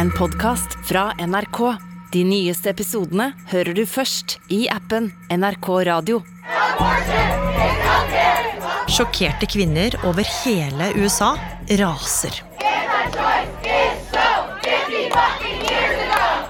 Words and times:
en 0.00 0.10
podkast 0.10 0.78
fra 0.88 1.10
NRK. 1.20 1.58
De 2.12 2.22
nyeste 2.24 2.70
episodene 2.72 3.26
hører 3.50 3.76
du 3.76 3.82
først 3.84 4.38
i 4.48 4.62
appen 4.72 5.10
NRK 5.28 5.68
Radio. 5.90 6.22
Sjokkerte 8.88 9.48
kvinner 9.50 9.98
over 10.08 10.24
hele 10.40 10.88
USA 10.96 11.34
raser. 11.82 12.40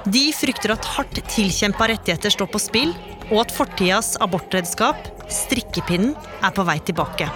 De 0.06 0.24
frykter 0.36 0.76
at 0.76 0.90
hardt 0.94 1.18
tilkjempa 1.34 1.90
rettigheter 1.90 2.30
står 2.36 2.52
på 2.54 2.62
spill, 2.62 2.94
og 3.32 3.48
at 3.48 3.54
fortidas 3.54 4.14
abortredskap, 4.22 5.10
strikkepinnen, 5.26 6.14
er 6.38 6.54
på 6.54 6.70
vei 6.70 6.78
tilbake. 6.86 7.26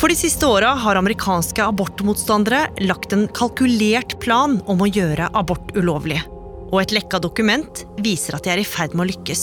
For 0.00 0.08
de 0.08 0.16
siste 0.16 0.48
åra 0.48 0.70
har 0.80 0.96
amerikanske 0.96 1.60
abortmotstandere 1.60 2.70
lagt 2.88 3.12
en 3.12 3.26
kalkulert 3.36 4.14
plan 4.22 4.54
om 4.64 4.80
å 4.80 4.86
gjøre 4.88 5.26
abort 5.36 5.74
ulovlig. 5.76 6.22
Og 6.70 6.78
et 6.80 6.94
lekka 6.96 7.18
dokument 7.20 7.82
viser 8.00 8.38
at 8.38 8.46
de 8.46 8.54
er 8.54 8.62
i 8.62 8.64
ferd 8.64 8.94
med 8.96 9.04
å 9.04 9.08
lykkes. 9.10 9.42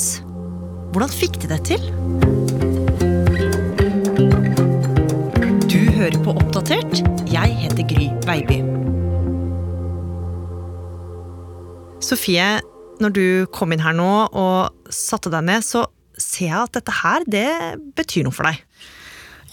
Hvordan 0.95 1.13
fikk 1.13 1.37
de 1.43 1.51
det 1.51 1.59
til? 1.69 1.85
Du 5.69 5.77
hører 5.93 6.17
på 6.25 6.33
Oppdatert. 6.33 7.05
Jeg 7.29 7.53
heter 7.61 7.85
Gry 7.93 8.09
Veiby. 8.25 8.63
Sofie, 12.01 12.49
når 12.97 13.13
du 13.13 13.27
kom 13.53 13.77
inn 13.77 13.85
her 13.85 13.93
nå 13.93 14.09
og 14.25 14.89
satte 14.89 15.29
deg 15.29 15.51
ned, 15.53 15.69
så 15.69 15.85
ser 16.17 16.49
jeg 16.49 16.63
at 16.63 16.79
dette 16.81 17.01
her, 17.03 17.29
det 17.29 17.51
betyr 17.93 18.25
noe 18.25 18.33
for 18.33 18.49
deg. 18.49 18.65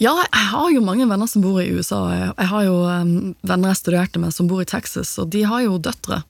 Ja, 0.01 0.11
jeg 0.27 0.47
har 0.51 0.71
jo 0.73 0.83
mange 0.83 1.05
venner 1.07 1.29
som 1.29 1.43
bor 1.45 1.61
i 1.61 1.69
USA. 1.71 2.01
Jeg 2.35 2.49
har 2.51 2.63
jo 2.67 2.79
venner 2.83 3.71
jeg 3.71 3.79
studerte 3.79 4.19
med 4.19 4.35
som 4.35 4.49
bor 4.49 4.59
i 4.59 4.67
Texas, 4.67 5.13
og 5.21 5.29
de 5.31 5.45
har 5.47 5.63
jo 5.63 5.77
døtre. 5.79 6.21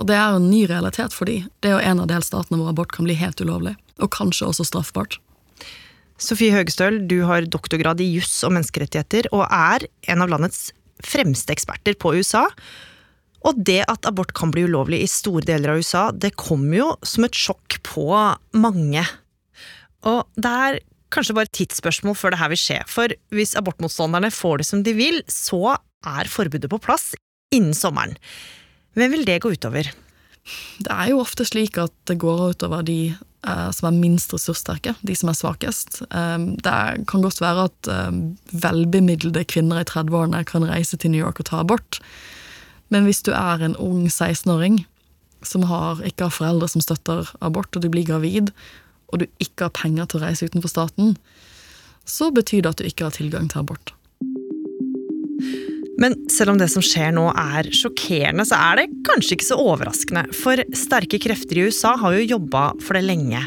Og 0.00 0.08
det 0.08 0.16
er 0.18 0.32
jo 0.32 0.40
en 0.40 0.50
ny 0.50 0.64
realitet 0.66 1.14
for 1.14 1.30
de. 1.30 1.42
Det 1.62 1.70
er 1.70 1.76
jo 1.76 1.90
en 1.92 2.02
av 2.02 2.08
delstatene 2.10 2.58
hvor 2.58 2.72
abort 2.72 2.94
kan 2.94 3.06
bli 3.06 3.14
helt 3.20 3.38
ulovlig. 3.44 3.76
Og 4.02 4.10
kanskje 4.14 4.48
også 4.48 4.66
straffbart. 4.66 5.20
Sofie 6.22 6.54
Høgestøl, 6.54 7.00
du 7.06 7.22
har 7.28 7.46
doktorgrad 7.46 8.02
i 8.02 8.08
juss 8.10 8.40
og 8.46 8.56
menneskerettigheter, 8.56 9.30
og 9.34 9.46
er 9.46 9.86
en 10.10 10.24
av 10.24 10.32
landets 10.32 10.70
fremste 11.02 11.54
eksperter 11.54 11.94
på 12.02 12.16
USA. 12.18 12.48
Og 13.46 13.58
det 13.58 13.82
at 13.90 14.06
abort 14.06 14.34
kan 14.38 14.50
bli 14.54 14.66
ulovlig 14.66 15.02
i 15.02 15.10
store 15.10 15.46
deler 15.46 15.74
av 15.74 15.82
USA, 15.82 16.08
det 16.10 16.34
kommer 16.38 16.78
jo 16.78 16.88
som 17.06 17.26
et 17.26 17.38
sjokk 17.38 17.78
på 17.86 18.08
mange. 18.58 19.06
Og 20.10 20.26
det 20.34 20.58
er 20.66 20.82
kanskje 21.12 21.36
bare 21.36 21.52
tidsspørsmål 21.54 22.16
før 22.18 22.34
det 22.34 22.40
her 22.42 22.52
vil 22.52 22.60
skje. 22.60 22.78
For 22.90 23.14
hvis 23.34 23.56
abortmotstanderne 23.58 24.32
får 24.34 24.62
det 24.62 24.68
som 24.68 24.84
de 24.86 24.94
vil, 24.96 25.20
så 25.30 25.76
er 25.76 26.30
forbudet 26.30 26.70
på 26.72 26.80
plass 26.82 27.12
innen 27.54 27.76
sommeren. 27.76 28.16
Hvem 28.98 29.12
vil 29.14 29.28
det 29.28 29.42
gå 29.44 29.52
utover? 29.54 29.92
Det 30.82 30.90
er 30.90 31.12
jo 31.12 31.20
ofte 31.22 31.46
slik 31.46 31.78
at 31.78 31.94
det 32.10 32.18
går 32.20 32.56
utover 32.56 32.82
de 32.86 33.12
eh, 33.12 33.68
som 33.74 33.88
er 33.88 33.98
minst 33.98 34.32
ressurssterke, 34.34 34.96
de 35.06 35.16
som 35.16 35.30
er 35.30 35.38
svakest. 35.38 36.02
Eh, 36.10 36.38
det 36.66 36.78
kan 37.10 37.24
godt 37.24 37.40
være 37.42 37.68
at 37.70 37.90
eh, 37.92 38.10
velbemidlede 38.64 39.46
kvinner 39.48 39.82
i 39.82 39.88
30-årene 39.88 40.42
kan 40.48 40.66
reise 40.68 40.98
til 40.98 41.14
New 41.14 41.22
York 41.22 41.40
og 41.40 41.50
ta 41.50 41.62
abort. 41.62 42.00
Men 42.92 43.06
hvis 43.08 43.22
du 43.24 43.32
er 43.32 43.62
en 43.62 43.78
ung 43.80 44.08
16-åring 44.10 44.82
som 45.46 45.64
har, 45.66 46.02
ikke 46.06 46.28
har 46.28 46.34
foreldre 46.34 46.68
som 46.70 46.82
støtter 46.84 47.30
abort, 47.42 47.72
og 47.74 47.82
du 47.82 47.88
blir 47.90 48.06
gravid, 48.06 48.52
og 49.12 49.22
du 49.22 49.26
ikke 49.42 49.68
har 49.68 49.76
penger 49.76 50.08
til 50.08 50.20
å 50.20 50.26
reise 50.26 50.48
utenfor 50.48 50.72
staten, 50.72 51.16
så 52.08 52.32
betyr 52.34 52.64
det 52.64 52.72
at 52.72 52.80
du 52.80 52.88
ikke 52.88 53.06
har 53.06 53.14
tilgang 53.14 53.50
til 53.52 53.62
abort. 53.62 53.94
Men 56.02 56.16
selv 56.32 56.54
om 56.54 56.58
det 56.58 56.70
som 56.72 56.82
skjer 56.82 57.12
nå 57.14 57.28
er 57.36 57.68
sjokkerende, 57.76 58.46
så 58.48 58.58
er 58.58 58.80
det 58.80 59.02
kanskje 59.06 59.36
ikke 59.36 59.50
så 59.52 59.58
overraskende. 59.60 60.24
For 60.34 60.62
sterke 60.74 61.20
krefter 61.22 61.60
i 61.60 61.66
USA 61.68 61.94
har 62.00 62.16
jo 62.16 62.30
jobba 62.34 62.70
for 62.82 62.98
det 62.98 63.04
lenge. 63.06 63.44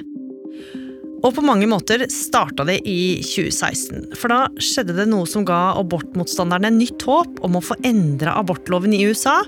Og 1.25 1.33
på 1.33 1.43
mange 1.43 1.65
måter 1.67 2.05
starta 2.13 2.63
det 2.67 2.77
i 2.85 3.17
2016. 3.25 4.11
For 4.19 4.31
da 4.31 4.39
skjedde 4.61 4.95
det 4.99 5.07
noe 5.09 5.25
som 5.27 5.45
ga 5.47 5.73
abortmotstanderne 5.81 6.69
nytt 6.75 7.01
håp 7.07 7.41
om 7.45 7.57
å 7.57 7.63
få 7.65 7.79
endra 7.87 8.37
abortloven 8.37 8.93
i 8.93 9.01
USA 9.09 9.39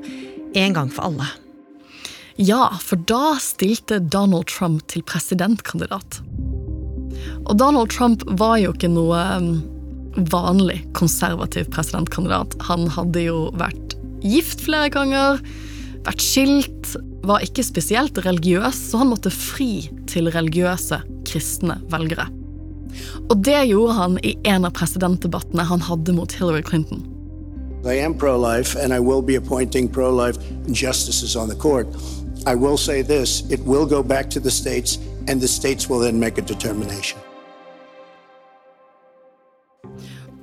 en 0.57 0.73
gang 0.73 0.89
for 0.89 1.11
alle. 1.11 1.29
Ja, 2.37 2.69
for 2.77 3.01
da 3.09 3.37
stilte 3.41 3.97
Donald 3.99 4.45
Trump 4.51 4.83
til 4.91 5.01
presidentkandidat. 5.09 6.19
Og 7.49 7.57
Donald 7.57 7.89
Trump 7.89 8.21
var 8.37 8.59
jo 8.61 8.75
ikke 8.75 8.91
noe 8.93 9.17
um, 9.39 9.47
vanlig 10.29 10.83
konservativ 10.97 11.65
presidentkandidat. 11.73 12.53
Han 12.69 12.85
hadde 12.93 13.23
jo 13.25 13.47
vært 13.57 13.97
gift 14.21 14.61
flere 14.67 14.91
ganger, 14.93 15.41
vært 16.05 16.21
skilt, 16.21 16.93
var 17.25 17.41
ikke 17.41 17.65
spesielt 17.65 18.21
religiøs, 18.21 18.83
så 18.91 19.01
han 19.01 19.09
måtte 19.15 19.33
fri 19.33 19.87
til 20.05 20.29
religiøse 20.29 21.01
kristne 21.25 21.79
velgere. 21.89 22.29
Og 23.31 23.41
det 23.49 23.63
gjorde 23.71 23.97
han 23.97 24.21
i 24.21 24.35
en 24.45 24.69
av 24.69 24.77
presidentdebattene 24.77 25.65
han 25.65 25.83
hadde 25.89 26.13
mot 26.13 26.37
Hillary 26.37 26.61
Clinton. 26.61 27.01
I 27.85 27.97
am 28.03 28.13
pro-life, 28.13 28.75
and 28.75 28.93
I 28.93 28.99
will 28.99 29.21
be 29.21 29.35
appointing 29.35 29.87
pro-life 29.89 30.37
justices 30.71 31.35
on 31.35 31.47
the 31.49 31.55
court. 31.55 31.87
I 32.45 32.55
will 32.55 32.77
say 32.77 33.01
this 33.01 33.43
it 33.49 33.59
will 33.65 33.85
go 33.85 34.03
back 34.03 34.29
to 34.29 34.39
the 34.39 34.51
states, 34.51 34.99
and 35.27 35.41
the 35.41 35.47
states 35.47 35.89
will 35.89 35.99
then 35.99 36.19
make 36.19 36.37
a 36.37 36.45
determination. 36.45 37.19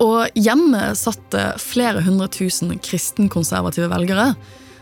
Og 0.02 0.26
hjemme 0.34 0.90
satt 0.98 1.36
flere 1.62 2.02
hundre 2.02 2.26
tusen 2.32 2.72
kristenkonservative 2.82 3.88
velgere, 3.92 4.34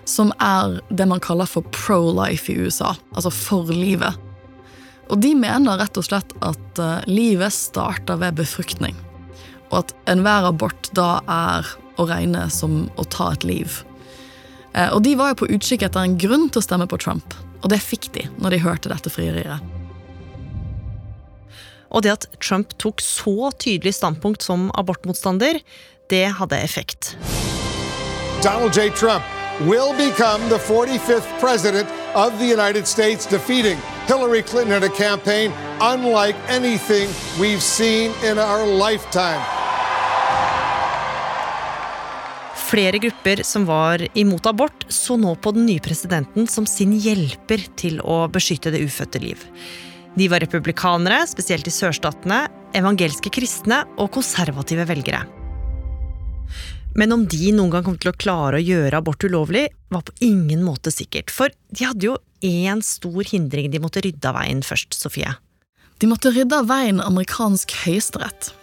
som 0.09 0.33
er 0.41 0.81
det 0.91 1.07
man 1.07 1.21
kaller 1.23 1.47
for 1.47 1.67
pro-life 1.75 2.51
i 2.51 2.57
USA, 2.59 2.95
altså 3.15 3.31
for 3.31 3.71
livet. 3.71 4.17
Og 5.13 5.21
de 5.21 5.35
mener 5.37 5.79
rett 5.79 5.99
og 6.01 6.07
slett 6.07 6.33
at 6.41 6.81
uh, 6.81 7.05
livet 7.11 7.53
starter 7.53 8.19
ved 8.23 8.39
befruktning, 8.41 8.97
og 9.71 9.83
at 9.83 9.95
enhver 10.11 10.49
abort 10.49 10.91
da 10.97 11.21
er 11.29 11.69
å 12.01 12.07
regne 12.09 12.47
som 12.51 12.87
å 12.97 13.05
ta 13.13 13.33
et 13.35 13.45
liv. 13.45 13.83
Eh, 14.75 14.89
og 14.93 15.03
de 15.05 15.17
var 15.19 15.33
jo 15.33 15.43
på 15.43 15.51
utkikk 15.53 15.85
etter 15.87 16.07
en 16.07 16.19
grunn 16.21 16.49
til 16.51 16.63
å 16.63 16.65
stemme 16.65 16.89
på 16.89 17.01
Trump, 17.03 17.37
og 17.63 17.71
det 17.73 17.83
fikk 17.85 18.11
de 18.17 18.27
når 18.39 18.57
de 18.57 18.65
hørte 18.65 18.93
dette 18.93 19.13
frieriet. 19.13 19.61
Og 21.93 22.05
det 22.05 22.15
at 22.15 22.27
Trump 22.41 22.73
tok 22.81 23.05
så 23.05 23.53
tydelig 23.61 23.95
standpunkt 23.99 24.45
som 24.45 24.71
abortmotstander, 24.81 25.61
det 26.09 26.25
hadde 26.39 26.61
effekt. 26.65 27.17
Donald 28.43 28.73
J. 28.75 28.89
Trump 28.91 29.25
will 29.61 29.93
become 29.93 30.49
the 30.49 30.59
45th 30.59 31.29
president 31.39 31.89
of 32.15 32.39
the 32.39 32.47
United 32.47 32.87
States, 32.87 33.27
defeating 33.27 33.79
Hillary 34.07 34.43
Clinton 34.43 34.83
in 34.83 34.83
a 34.83 34.95
campaign 34.95 35.53
unlike 35.81 36.35
anything 36.49 37.09
we've 37.39 37.63
seen 37.63 38.13
in 38.25 38.39
our 38.39 38.67
lifetime. 38.67 39.62
Flere 42.73 42.97
grupper 42.99 43.43
som 43.45 43.67
var 43.69 44.01
imot 44.17 44.47
abort, 44.49 44.87
så 44.89 45.19
nå 45.21 45.35
på 45.45 45.51
den 45.53 45.67
nye 45.69 45.83
presidenten 45.85 46.47
som 46.49 46.65
sin 46.65 46.95
hjelper 46.97 47.67
til 47.77 47.99
å 48.01 48.23
beskytte 48.33 48.73
det 48.73 48.81
ufødte 48.87 49.21
liv. 49.21 49.43
De 50.17 50.29
var 50.33 50.41
republikanere, 50.41 51.19
spesielt 51.29 51.69
i 51.69 51.73
sørstatene, 51.73 52.47
evangelske 52.73 53.29
kristne 53.33 53.83
og 54.01 54.09
konservative 54.17 54.87
velgere. 54.89 55.21
Men 56.97 57.13
om 57.13 57.27
de 57.29 57.53
noen 57.53 57.75
gang 57.75 57.85
kom 57.85 58.01
til 58.01 58.13
å 58.13 58.17
klare 58.17 58.57
å 58.57 58.65
gjøre 58.65 59.03
abort 59.03 59.29
ulovlig, 59.29 59.67
var 59.93 60.07
på 60.09 60.17
ingen 60.25 60.65
måte 60.65 60.93
sikkert. 60.93 61.29
For 61.33 61.53
de 61.69 61.91
hadde 61.91 62.09
jo 62.09 62.17
én 62.41 62.81
stor 62.85 63.21
hindring 63.29 63.69
de 63.73 63.85
måtte 63.85 64.01
rydde 64.05 64.33
av 64.33 64.41
veien 64.41 64.65
først, 64.65 64.97
Sofie. 64.97 65.37
De 66.01 66.09
måtte 66.09 66.33
rydde 66.33 66.65
av 66.65 66.73
veien 66.73 67.05
amerikansk 67.05 67.77
høyesterett. 67.85 68.55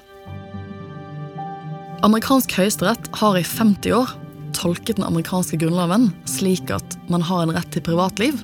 Amerikansk 2.00 2.54
høyesterett 2.56 3.10
har 3.20 3.36
i 3.36 3.42
50 3.44 3.92
år 3.92 4.12
tolket 4.56 4.96
den 4.96 5.04
amerikanske 5.04 5.58
grunnloven 5.60 6.06
slik 6.32 6.72
at 6.72 6.96
man 7.12 7.24
har 7.28 7.44
en 7.44 7.52
rett 7.52 7.68
til 7.76 7.84
privatliv. 7.84 8.38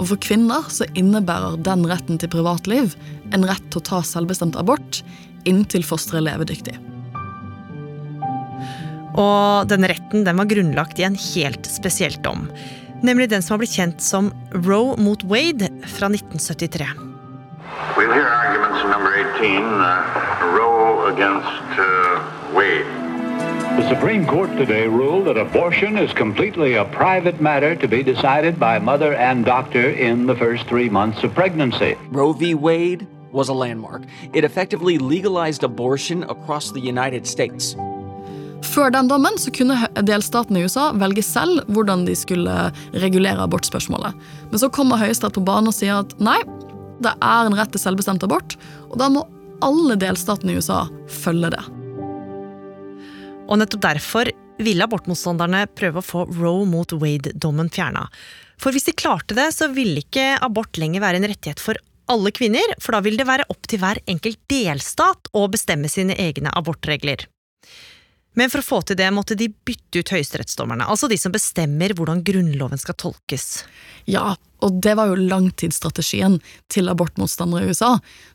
Og 0.00 0.08
for 0.08 0.20
kvinner 0.24 0.64
så 0.72 0.86
innebærer 0.96 1.58
den 1.64 1.84
retten 1.88 2.16
til 2.20 2.30
privatliv 2.32 2.94
en 3.36 3.44
rett 3.44 3.64
til 3.68 3.82
å 3.82 3.86
ta 3.90 4.00
selvbestemt 4.00 4.56
abort 4.56 5.02
inntil 5.44 5.84
fosteret 5.84 6.22
er 6.22 6.26
levedyktig. 6.30 6.76
Og 9.20 9.68
denne 9.68 9.92
retten 9.92 10.24
den 10.24 10.40
var 10.40 10.48
grunnlagt 10.48 11.00
i 11.00 11.04
en 11.08 11.20
helt 11.20 11.68
spesiell 11.68 12.16
dom. 12.24 12.48
Nemlig 13.04 13.28
den 13.28 13.44
som 13.44 13.56
har 13.56 13.60
blitt 13.60 13.76
kjent 13.76 14.00
som 14.00 14.32
Roe 14.56 14.96
mot 14.96 15.20
Wade 15.28 15.68
fra 15.98 16.08
1973. 16.08 16.88
We'll 17.96 18.08
hear 18.08 18.24
arguments 18.24 18.88
number 18.88 19.12
18, 19.36 19.84
uh, 19.84 20.56
Roe 20.56 21.12
against 21.12 21.76
uh, 21.76 22.35
Wade. 22.54 22.86
The 23.76 23.88
Supreme 23.88 24.24
Court 24.26 24.50
today 24.56 24.88
ruled 24.88 25.26
that 25.26 25.36
abortion 25.36 25.98
is 25.98 26.12
completely 26.12 26.74
a 26.74 26.84
private 26.84 27.40
matter 27.40 27.76
to 27.76 27.88
be 27.88 28.02
decided 28.02 28.58
by 28.58 28.78
mother 28.78 29.14
and 29.14 29.44
doctor 29.44 29.90
in 29.90 30.26
the 30.26 30.34
first 30.34 30.66
three 30.66 30.88
months 30.88 31.22
of 31.24 31.34
pregnancy. 31.34 31.94
Roe 32.10 32.32
v. 32.32 32.54
Wade 32.54 33.06
was 33.32 33.48
a 33.48 33.52
landmark. 33.52 34.02
It 34.32 34.44
effectively 34.44 34.96
legalized 34.98 35.62
abortion 35.62 36.22
across 36.24 36.72
the 36.72 36.80
United 36.80 37.26
States. 37.26 37.76
Før 38.64 38.90
den 38.90 39.08
dommen 39.08 39.36
så 39.38 39.52
kunne 39.52 39.76
delstatene 40.08 40.60
i 40.60 40.64
USA 40.66 40.88
velge 40.96 41.22
selv 41.22 41.68
hvordan 41.68 42.06
de 42.08 42.16
skulle 42.16 42.72
regulere 42.96 43.44
abortspørsmålet. 43.44 44.16
Men 44.50 44.58
så 44.58 44.72
kommer 44.72 45.00
Høyesterett 45.00 45.36
på 45.36 45.44
banen 45.44 45.68
og 45.68 45.76
sier 45.76 46.00
at 46.00 46.16
nei, 46.16 46.38
det 47.04 47.12
er 47.20 47.46
en 47.46 47.56
rett 47.60 47.76
til 47.76 47.82
selvbestemt 47.82 48.24
abort, 48.24 48.56
og 48.88 48.96
da 49.00 49.12
må 49.12 49.28
alle 49.64 50.00
delstatene 50.00 50.56
i 50.56 50.60
USA 50.60 50.86
følge 51.08 51.52
det. 51.52 51.64
Og 53.46 53.60
nettopp 53.60 53.84
derfor 53.84 54.30
ville 54.58 54.86
abortmotstanderne 54.86 55.66
prøve 55.76 56.00
å 56.00 56.06
få 56.06 56.24
Roe 56.38 56.64
mot 56.68 56.92
Wade-dommen 56.96 57.68
fjerna. 57.72 58.06
For 58.58 58.72
hvis 58.72 58.88
de 58.88 58.96
klarte 58.96 59.36
det, 59.36 59.50
så 59.54 59.68
ville 59.72 60.00
ikke 60.02 60.36
abort 60.42 60.80
lenger 60.80 61.04
være 61.04 61.20
en 61.20 61.28
rettighet 61.28 61.62
for 61.62 61.78
alle 62.10 62.30
kvinner, 62.34 62.76
for 62.80 62.96
da 62.96 63.02
vil 63.04 63.18
det 63.18 63.26
være 63.28 63.48
opp 63.52 63.66
til 63.68 63.82
hver 63.82 64.00
enkelt 64.06 64.38
delstat 64.50 65.30
å 65.36 65.46
bestemme 65.52 65.90
sine 65.90 66.16
egne 66.22 66.52
abortregler. 66.54 67.26
Men 68.36 68.52
for 68.52 68.60
å 68.60 68.66
få 68.66 68.82
til 68.84 68.98
det 69.00 69.08
måtte 69.16 69.36
de 69.38 69.48
bytte 69.48 70.02
ut 70.02 70.10
høyesterettsdommerne, 70.12 70.84
altså 70.84 71.08
de 71.08 71.16
som 71.18 71.32
bestemmer 71.32 71.94
hvordan 71.96 72.20
Grunnloven 72.24 72.80
skal 72.80 72.98
tolkes. 73.00 73.64
Ja, 74.04 74.34
og 74.60 74.80
det 74.84 74.92
var 74.98 75.08
jo 75.08 75.16
langtidsstrategien 75.16 76.36
til 76.72 76.92
abortmotstandere 76.92 77.64
i 77.64 77.72
USA. 77.72 77.94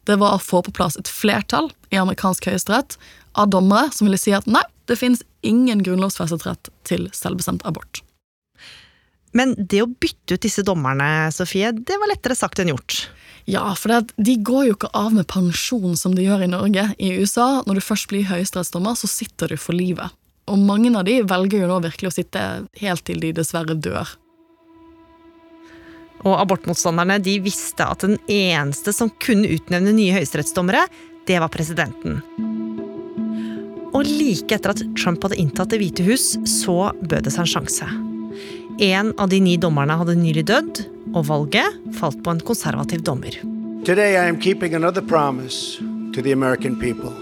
Det 0.10 0.18
var 0.22 0.36
å 0.36 0.42
få 0.42 0.64
på 0.66 0.74
plass 0.74 0.98
et 0.98 1.10
flertall 1.10 1.70
i 1.94 2.02
amerikansk 2.02 2.50
høyesterett 2.50 2.98
av 3.38 3.54
dommere 3.54 3.94
som 3.94 4.10
ville 4.10 4.20
si 4.20 4.34
at 4.36 4.50
nei, 4.50 4.66
det 4.90 4.98
finnes 5.00 5.24
ingen 5.46 5.84
grunnlovsfestet 5.86 6.46
rett 6.48 6.72
til 6.88 7.10
selvbestemt 7.16 7.66
abort. 7.68 8.02
Men 9.38 9.54
det 9.56 9.84
å 9.84 9.90
bytte 9.90 10.36
ut 10.36 10.44
disse 10.44 10.64
dommerne, 10.68 11.32
Sofie, 11.32 11.72
det 11.72 11.98
var 12.00 12.12
lettere 12.12 12.36
sagt 12.36 12.60
enn 12.60 12.74
gjort. 12.74 13.06
Ja, 13.50 13.64
for 13.80 13.94
det, 13.94 14.16
de 14.22 14.36
går 14.44 14.66
jo 14.68 14.76
ikke 14.76 14.92
av 14.98 15.14
med 15.16 15.30
pensjon 15.32 15.96
som 15.98 16.16
de 16.16 16.26
gjør 16.28 16.46
i 16.46 16.52
Norge. 16.52 16.90
I 17.00 17.14
USA, 17.22 17.62
når 17.66 17.80
du 17.80 17.86
først 17.86 18.10
blir 18.12 18.28
høyesterettsdommer, 18.30 18.98
så 19.00 19.10
sitter 19.10 19.54
du 19.54 19.58
for 19.60 19.78
livet. 19.78 20.12
Og 20.52 20.60
mange 20.60 20.92
av 20.98 21.06
de 21.08 21.22
velger 21.24 21.64
jo 21.64 21.70
nå 21.70 21.80
virkelig 21.86 22.12
å 22.12 22.16
sitte 22.16 22.44
helt 22.82 23.06
til 23.08 23.22
de 23.24 23.32
dessverre 23.40 23.78
dør. 23.78 24.10
Og 26.22 26.38
abortmotstanderne 26.38 27.18
de 27.24 27.40
visste 27.42 27.88
at 27.88 28.04
den 28.06 28.20
eneste 28.30 28.94
som 28.94 29.10
kunne 29.24 29.50
utnevne 29.56 29.96
nye 29.96 30.20
høyesterettsdommere, 30.20 30.86
det 31.26 31.40
var 31.42 31.54
presidenten. 31.54 32.20
Og 34.02 34.08
like 34.10 34.56
etter 34.56 34.72
at 34.74 34.82
Trump 34.98 35.22
hadde 35.22 35.38
inntatt 35.38 35.70
Det 35.70 35.78
hvite 35.78 36.02
hus, 36.08 36.34
så 36.50 36.90
bød 37.06 37.28
det 37.28 37.34
seg 37.36 37.44
en 37.44 37.52
sjanse. 37.52 37.90
En 38.82 39.12
av 39.22 39.30
de 39.30 39.38
ni 39.46 39.60
dommerne 39.62 39.94
hadde 40.00 40.16
nylig 40.18 40.48
dødd, 40.50 40.80
og 41.14 41.28
valget 41.28 41.76
falt 42.00 42.18
på 42.26 42.34
en 42.34 42.42
konservativ 42.42 43.04
dommer. 43.06 43.38
Today 43.86 44.16
I 44.18 44.26
am 44.26 44.40
keeping 44.40 44.74
another 44.74 45.02
promise 45.02 45.78
to 46.16 46.22
the 46.22 46.32
American 46.32 46.80
people 46.80 47.14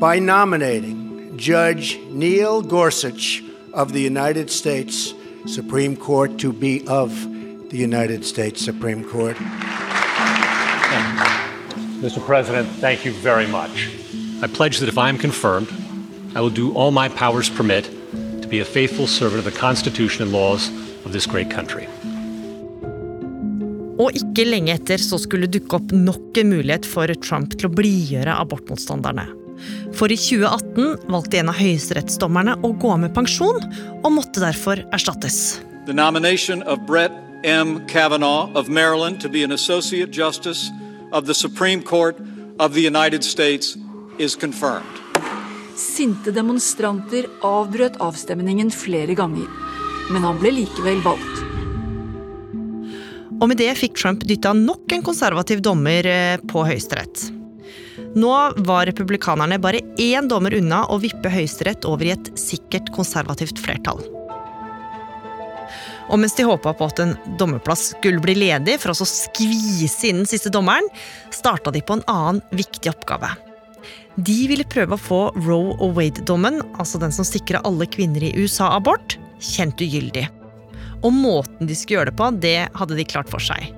by 0.00 0.18
nominating 0.18 1.36
Judge 1.36 2.00
Neil 2.10 2.62
Gorsuch 2.62 3.42
of 3.74 3.92
the 3.92 4.00
United 4.00 4.50
States 4.50 5.12
Supreme 5.44 5.94
Court 5.94 6.38
to 6.38 6.52
be 6.52 6.80
of 6.88 7.12
the 7.68 7.76
United 7.76 8.24
States 8.24 8.64
Supreme 8.64 9.04
Court. 9.04 9.36
Mr. 12.00 12.24
President, 12.24 12.66
thank 12.80 13.04
you 13.04 13.12
very 13.12 13.46
much. 13.46 13.90
I 14.42 14.46
pledge 14.46 14.80
that 14.80 14.88
if 14.88 14.98
I 14.98 15.08
am 15.08 15.16
confirmed, 15.16 15.68
I 16.34 16.40
will 16.40 16.50
do 16.50 16.74
all 16.74 16.90
my 16.90 17.08
powers 17.08 17.48
permit 17.48 17.88
to 18.42 18.48
be 18.48 18.60
a 18.60 18.64
faithful 18.64 19.06
servant 19.06 19.38
of 19.38 19.44
the 19.44 19.58
Constitution 19.58 20.22
and 20.22 20.32
laws 20.32 20.68
of 21.06 21.12
this 21.12 21.24
great 21.26 21.50
country. 21.50 21.86
Og 23.96 24.12
ikke 24.12 24.44
lenge 24.44 24.74
etter 24.76 25.00
så 25.00 25.16
skulle 25.16 25.48
dukke 25.48 25.78
opp 25.78 25.94
nok 25.96 26.36
en 26.36 26.50
mulighet 26.52 26.84
for 26.84 27.08
Trump 27.24 27.56
til 27.56 27.70
å 27.70 27.72
blidgjøre 27.72 28.34
abortmotstanderne. 28.42 29.24
For 29.96 30.12
i 30.12 30.18
2018 30.20 31.08
valgte 31.08 31.40
en 31.40 31.48
av 31.48 31.56
høyesterettsdommerne 31.56 32.58
å 32.60 32.74
gå 32.76 32.92
av 32.92 33.00
med 33.06 33.14
pensjon, 33.16 33.64
og 34.04 34.12
måtte 34.18 34.44
derfor 34.44 34.84
erstattes. 34.92 35.62
The 35.88 35.96
nomination 35.96 36.60
of 36.68 36.84
Brett 36.84 37.16
M. 37.42 37.80
Kavanaugh 37.88 38.52
of 38.52 38.68
Maryland 38.68 39.22
to 39.22 39.30
be 39.32 39.42
an 39.42 39.52
associate 39.52 40.12
justice 40.12 40.68
of 41.12 41.24
the 41.24 41.34
Supreme 41.34 41.80
Court 41.80 42.20
of 42.60 42.74
the 42.74 42.84
United 42.84 43.24
States 43.24 43.78
is 44.18 44.36
confirmed. 44.36 45.02
Sinte 45.76 46.32
demonstranter 46.32 47.28
avbrøt 47.44 47.98
avstemningen 48.00 48.70
flere 48.72 49.14
ganger, 49.16 49.48
men 50.12 50.24
han 50.24 50.38
ble 50.40 50.54
likevel 50.62 51.02
valgt. 51.04 51.42
Og 53.36 53.50
med 53.50 53.60
det 53.60 53.74
fikk 53.76 53.98
Trump 54.00 54.24
dytta 54.24 54.54
nok 54.56 54.92
en 54.96 55.04
konservativ 55.04 55.60
dommer 55.64 56.06
eh, 56.08 56.40
på 56.48 56.64
Høyesterett. 56.64 57.26
Nå 58.16 58.32
var 58.64 58.86
republikanerne 58.88 59.58
bare 59.60 59.82
én 60.00 60.28
dommer 60.28 60.56
unna 60.56 60.86
å 60.88 60.96
vippe 61.02 61.28
Høyesterett 61.32 61.84
over 61.88 62.08
i 62.08 62.14
et 62.14 62.30
sikkert 62.40 62.88
konservativt 62.96 63.60
flertall. 63.60 64.00
Og 66.06 66.20
mens 66.22 66.36
de 66.38 66.46
håpa 66.46 66.72
på 66.78 66.86
at 66.86 67.02
en 67.02 67.16
dommerplass 67.36 67.90
skulle 67.96 68.22
bli 68.22 68.36
ledig 68.38 68.78
for 68.80 68.94
å 68.94 69.08
skvise 69.10 70.08
inn 70.08 70.22
den 70.22 70.30
siste 70.30 70.52
dommeren, 70.54 70.86
starta 71.34 71.74
de 71.74 71.82
på 71.84 71.98
en 71.98 72.06
annen 72.08 72.40
viktig 72.56 72.92
oppgave. 72.94 73.34
De 74.16 74.36
ville 74.48 74.64
prøve 74.68 74.96
å 74.96 75.00
få 75.00 75.20
Roe 75.44 75.76
og 75.76 75.96
Wade-dommen, 75.98 76.62
altså 76.80 77.00
den 77.02 77.12
som 77.12 77.26
sikra 77.26 77.60
alle 77.68 77.88
kvinner 77.88 78.24
i 78.24 78.32
USA 78.38 78.70
abort, 78.76 79.18
kjent 79.42 79.80
ugyldig. 79.84 80.24
Og 81.04 81.12
måten 81.12 81.68
de 81.68 81.76
skulle 81.76 82.00
gjøre 82.00 82.12
det 82.12 82.18
på, 82.18 82.30
det 82.40 82.58
hadde 82.78 82.96
de 82.96 83.08
klart 83.08 83.28
for 83.30 83.42
seg. 83.42 83.68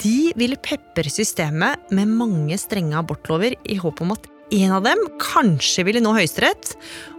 De 0.00 0.32
ville 0.38 0.58
pepre 0.58 1.10
systemet 1.12 1.92
med 1.94 2.10
mange 2.10 2.56
strenge 2.58 2.96
abortlover 2.98 3.54
i 3.68 3.76
håp 3.78 4.00
om 4.02 4.14
at 4.16 4.24
en 4.56 4.72
av 4.76 4.86
dem 4.86 5.02
kanskje 5.20 5.84
ville 5.86 6.00
nå 6.02 6.14
Høyesterett, 6.14 6.72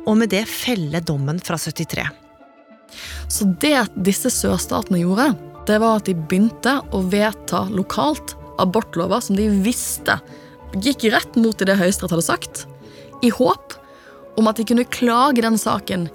og 0.07 0.18
med 0.19 0.31
det 0.31 0.45
felle 0.50 1.01
dommen 1.03 1.39
fra 1.44 1.59
73. 1.59 2.07
Så 3.31 3.47
det 3.62 3.75
disse 4.07 4.31
sørstatene 4.31 5.03
gjorde, 5.03 5.33
det 5.68 5.79
var 5.83 6.00
at 6.00 6.07
de 6.07 6.15
begynte 6.15 6.77
å 6.95 7.03
vedta 7.12 7.65
lokalt 7.69 8.35
abortlover 8.63 9.21
som 9.24 9.38
de 9.38 9.50
visste 9.63 10.15
gikk 10.75 11.08
rett 11.14 11.38
mot 11.40 11.58
det 11.58 11.78
Høyesterett 11.80 12.16
hadde 12.16 12.25
sagt, 12.25 12.66
i 13.24 13.31
håp 13.34 13.75
om 14.38 14.50
at 14.50 14.60
de 14.60 14.66
kunne 14.69 14.86
klage 14.94 15.42
den 15.42 15.58
saken 15.58 16.08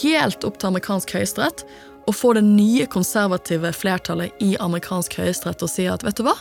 helt 0.00 0.44
opp 0.48 0.56
til 0.56 0.70
amerikansk 0.70 1.12
høyesterett 1.18 1.66
og 2.06 2.14
få 2.16 2.32
det 2.36 2.44
nye 2.46 2.86
konservative 2.88 3.72
flertallet 3.76 4.32
i 4.42 4.54
amerikansk 4.62 5.18
høyesterett 5.20 5.64
å 5.66 5.68
si 5.68 5.84
at 5.90 6.06
vet 6.06 6.16
du 6.16 6.24
hva, 6.24 6.36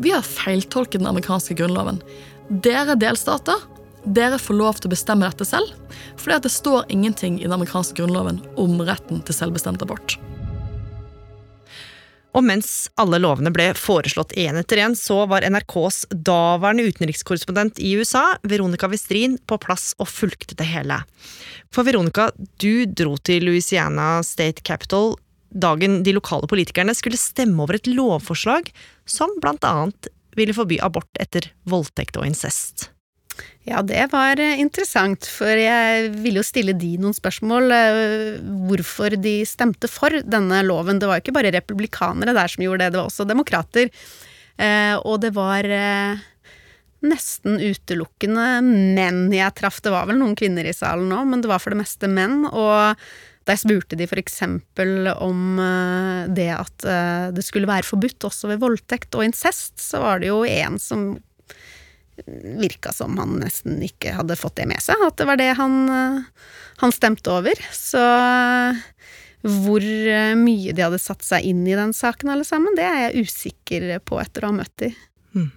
vi 0.00 0.14
har 0.14 0.24
feiltolket 0.24 1.02
den 1.02 1.10
amerikanske 1.10 1.56
grunnloven. 1.58 2.00
Dere 2.48 2.96
delstater 2.96 3.60
dere 4.02 4.38
får 4.40 4.56
lov 4.58 4.80
til 4.80 4.88
å 4.90 4.94
bestemme 4.96 5.28
dette 5.28 5.46
selv, 5.46 5.68
fordi 6.18 6.40
det 6.46 6.50
står 6.50 6.88
ingenting 6.90 7.38
i 7.38 7.46
den 7.46 7.54
amerikanske 7.54 7.94
grunnloven 8.00 8.40
om 8.58 8.80
retten 8.82 9.20
til 9.22 9.36
selvbestemt 9.36 9.84
abort. 9.84 10.16
Og 12.32 12.44
mens 12.46 12.88
alle 13.00 13.20
lovene 13.20 13.52
ble 13.52 13.68
foreslått 13.76 14.32
én 14.40 14.56
etter 14.56 14.80
én, 14.80 14.94
så 14.96 15.26
var 15.28 15.44
NRKs 15.44 16.06
daværende 16.12 16.86
utenrikskorrespondent 16.88 17.80
i 17.82 17.92
USA, 18.00 18.38
Veronica 18.48 18.88
Westrin, 18.88 19.36
på 19.46 19.58
plass 19.60 19.92
og 20.00 20.08
fulgte 20.08 20.56
det 20.56 20.70
hele. 20.70 21.02
For 21.72 21.84
Veronica, 21.84 22.30
du 22.62 22.86
dro 22.88 23.18
til 23.20 23.44
Louisiana 23.48 24.22
State 24.24 24.64
Capital 24.64 25.14
dagen 25.52 26.00
de 26.02 26.14
lokale 26.16 26.48
politikerne 26.48 26.94
skulle 26.96 27.20
stemme 27.20 27.60
over 27.62 27.76
et 27.76 27.90
lovforslag 27.90 28.72
som 29.08 29.34
blant 29.42 29.64
annet 29.68 30.08
ville 30.36 30.56
forby 30.56 30.78
abort 30.80 31.20
etter 31.20 31.50
voldtekt 31.68 32.16
og 32.16 32.26
incest. 32.28 32.88
Ja, 33.62 33.78
det 33.86 34.08
var 34.10 34.40
eh, 34.42 34.58
interessant, 34.58 35.26
for 35.30 35.54
jeg 35.54 36.08
ville 36.18 36.40
jo 36.40 36.46
stille 36.46 36.74
de 36.74 36.96
noen 36.98 37.14
spørsmål. 37.14 37.70
Eh, 37.76 38.40
hvorfor 38.66 39.14
de 39.22 39.36
stemte 39.46 39.90
for 39.90 40.18
denne 40.26 40.64
loven. 40.66 40.98
Det 40.98 41.06
var 41.06 41.20
jo 41.20 41.26
ikke 41.26 41.36
bare 41.36 41.54
republikanere 41.54 42.34
der 42.34 42.50
som 42.50 42.66
gjorde 42.66 42.88
det, 42.88 42.96
det 42.96 43.02
var 43.02 43.12
også 43.12 43.28
demokrater. 43.30 43.92
Eh, 44.58 44.96
og 44.98 45.22
det 45.22 45.30
var 45.38 45.68
nesten 47.02 47.58
utelukkende 47.62 48.48
menn 48.66 49.28
jeg 49.34 49.54
traff. 49.58 49.78
Det 49.82 49.94
var 49.94 50.10
vel 50.10 50.18
noen 50.18 50.38
kvinner 50.38 50.66
i 50.66 50.74
salen 50.74 51.10
nå, 51.10 51.22
men 51.30 51.42
det 51.42 51.50
var 51.50 51.62
for 51.62 51.74
det 51.74 51.82
meste 51.84 52.10
menn. 52.10 52.42
Og 52.50 52.98
da 53.46 53.54
jeg 53.54 53.62
spurte 53.62 53.98
de 53.98 54.06
eksempel 54.06 55.08
om 55.16 55.58
det 56.30 56.50
at 56.54 56.84
det 57.34 57.42
skulle 57.42 57.66
være 57.66 57.86
forbudt 57.88 58.28
også 58.28 58.52
ved 58.52 58.62
voldtekt 58.62 59.18
og 59.18 59.26
incest, 59.26 59.82
så 59.82 59.98
var 60.02 60.22
det 60.22 60.30
jo 60.30 60.44
en 60.46 60.78
som 60.78 61.08
virka 62.60 62.92
som 62.92 63.16
han 63.18 63.38
nesten 63.40 63.80
ikke 63.82 64.14
hadde 64.18 64.36
fått 64.36 64.58
det 64.60 64.68
med 64.70 64.82
seg, 64.84 65.00
at 65.04 65.16
det 65.18 65.26
var 65.28 65.40
det 65.40 65.52
han, 65.58 65.78
eh, 65.88 66.18
han 66.82 66.92
stemte 66.94 67.32
over. 67.32 67.62
Så 67.74 68.02
eh, 68.02 68.82
hvor 69.42 69.82
eh, 69.82 70.34
mye 70.38 70.74
de 70.76 70.84
hadde 70.84 71.00
satt 71.02 71.24
seg 71.26 71.48
inn 71.48 71.64
i 71.66 71.78
den 71.78 71.94
saken, 71.96 72.34
alle 72.34 72.46
sammen, 72.48 72.76
det 72.78 72.86
er 72.86 73.00
jeg 73.06 73.26
usikker 73.26 73.88
på 74.06 74.20
etter 74.22 74.44
å 74.44 74.52
ha 74.52 74.58
møtt 74.60 74.74
de. 74.84 74.92
Mm. 75.34 75.50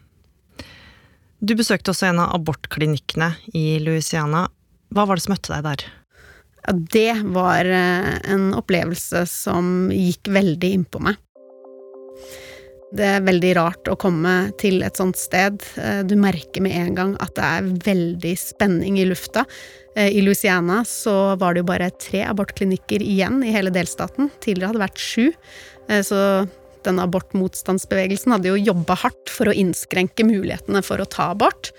Du 1.46 1.54
besøkte 1.60 1.94
også 1.94 2.10
en 2.10 2.24
av 2.24 2.34
abortklinikkene 2.40 3.34
i 3.54 3.68
Louisiana. 3.84 4.48
Hva 4.96 5.06
var 5.06 5.20
det 5.20 5.26
som 5.28 5.36
møtte 5.36 5.54
deg 5.54 5.68
der? 5.68 5.86
Ja, 6.66 6.74
det 6.96 7.12
var 7.36 7.68
en 7.70 8.48
opplevelse 8.58 9.28
som 9.30 9.92
gikk 9.94 10.32
veldig 10.34 10.72
innpå 10.80 11.04
meg. 11.04 11.20
Det 12.94 13.06
er 13.06 13.24
veldig 13.26 13.54
rart 13.58 13.90
å 13.90 13.98
komme 13.98 14.52
til 14.62 14.84
et 14.86 15.00
sånt 15.00 15.18
sted. 15.18 15.64
Eh, 15.82 16.04
du 16.06 16.14
merker 16.20 16.62
med 16.64 16.76
en 16.78 16.98
gang 16.98 17.16
at 17.24 17.34
det 17.38 17.48
er 17.48 17.72
veldig 17.88 18.36
spenning 18.38 19.00
i 19.02 19.08
lufta. 19.10 19.46
Eh, 19.96 20.12
I 20.14 20.22
Louisiana 20.22 20.84
så 20.86 21.34
var 21.42 21.56
det 21.56 21.64
jo 21.64 21.72
bare 21.72 21.90
tre 21.98 22.22
abortklinikker 22.30 23.02
igjen 23.02 23.42
i 23.44 23.56
hele 23.56 23.74
delstaten. 23.74 24.30
Tidligere 24.44 24.70
hadde 24.70 24.80
det 24.80 24.86
vært 24.86 25.02
sju. 25.02 25.26
Eh, 25.90 26.04
så 26.06 26.20
denne 26.86 27.08
abortmotstandsbevegelsen 27.10 28.36
hadde 28.36 28.54
jo 28.54 28.62
jobba 28.62 29.00
hardt 29.02 29.34
for 29.34 29.50
å 29.50 29.58
innskrenke 29.58 30.28
mulighetene 30.28 30.84
for 30.86 31.02
å 31.02 31.10
ta 31.10 31.32
abort. 31.34 31.74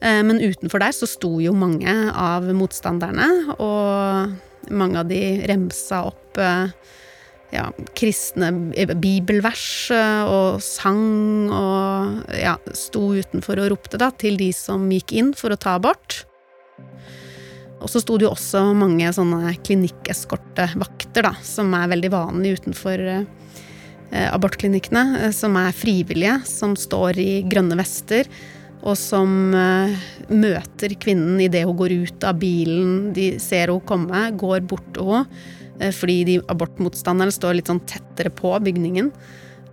Men 0.00 0.38
utenfor 0.40 0.80
der 0.80 0.94
så 0.96 1.04
sto 1.08 1.28
jo 1.44 1.52
mange 1.52 1.92
av 2.16 2.46
motstanderne, 2.56 3.26
og 3.60 4.70
mange 4.72 5.00
av 5.00 5.08
de 5.10 5.20
remsa 5.48 5.98
opp 6.08 6.40
ja, 7.54 7.68
kristne 7.98 8.50
bibelvers 9.00 9.90
eh, 9.94 10.22
og 10.30 10.60
sang 10.64 11.50
og 11.50 12.30
ja, 12.36 12.56
sto 12.76 13.10
utenfor 13.18 13.62
og 13.62 13.72
ropte 13.74 14.00
da, 14.00 14.10
til 14.14 14.38
de 14.40 14.50
som 14.54 14.86
gikk 14.92 15.14
inn 15.18 15.32
for 15.36 15.52
å 15.52 15.60
ta 15.60 15.76
abort. 15.78 16.22
Og 17.80 17.88
så 17.88 18.02
sto 18.02 18.18
det 18.20 18.26
jo 18.28 18.34
også 18.34 18.62
mange 18.76 19.08
sånne 19.16 19.54
klinikkeskortevakter, 19.64 21.24
da, 21.26 21.34
som 21.44 21.72
er 21.76 21.90
veldig 21.94 22.12
vanlig 22.12 22.58
utenfor 22.60 23.02
eh, 23.08 24.28
abortklinikkene, 24.28 25.04
eh, 25.24 25.34
som 25.34 25.56
er 25.58 25.76
frivillige, 25.76 26.40
som 26.48 26.76
står 26.78 27.20
i 27.20 27.30
grønne 27.48 27.78
vester, 27.80 28.28
og 28.80 28.96
som 29.00 29.54
eh, 29.56 29.96
møter 30.28 30.92
kvinnen 31.00 31.40
idet 31.42 31.64
hun 31.68 31.78
går 31.80 31.96
ut 32.04 32.28
av 32.28 32.38
bilen, 32.40 33.14
de 33.16 33.32
ser 33.42 33.72
henne 33.72 33.88
komme, 33.88 34.28
går 34.38 34.62
bort 34.68 34.94
til 34.94 35.16
henne 35.16 35.56
Eh, 35.59 35.59
fordi 35.96 36.22
de 36.28 36.40
abortmotstanderne 36.52 37.32
står 37.34 37.58
litt 37.58 37.70
sånn 37.70 37.82
tettere 37.88 38.32
på 38.34 38.52
bygningen. 38.64 39.12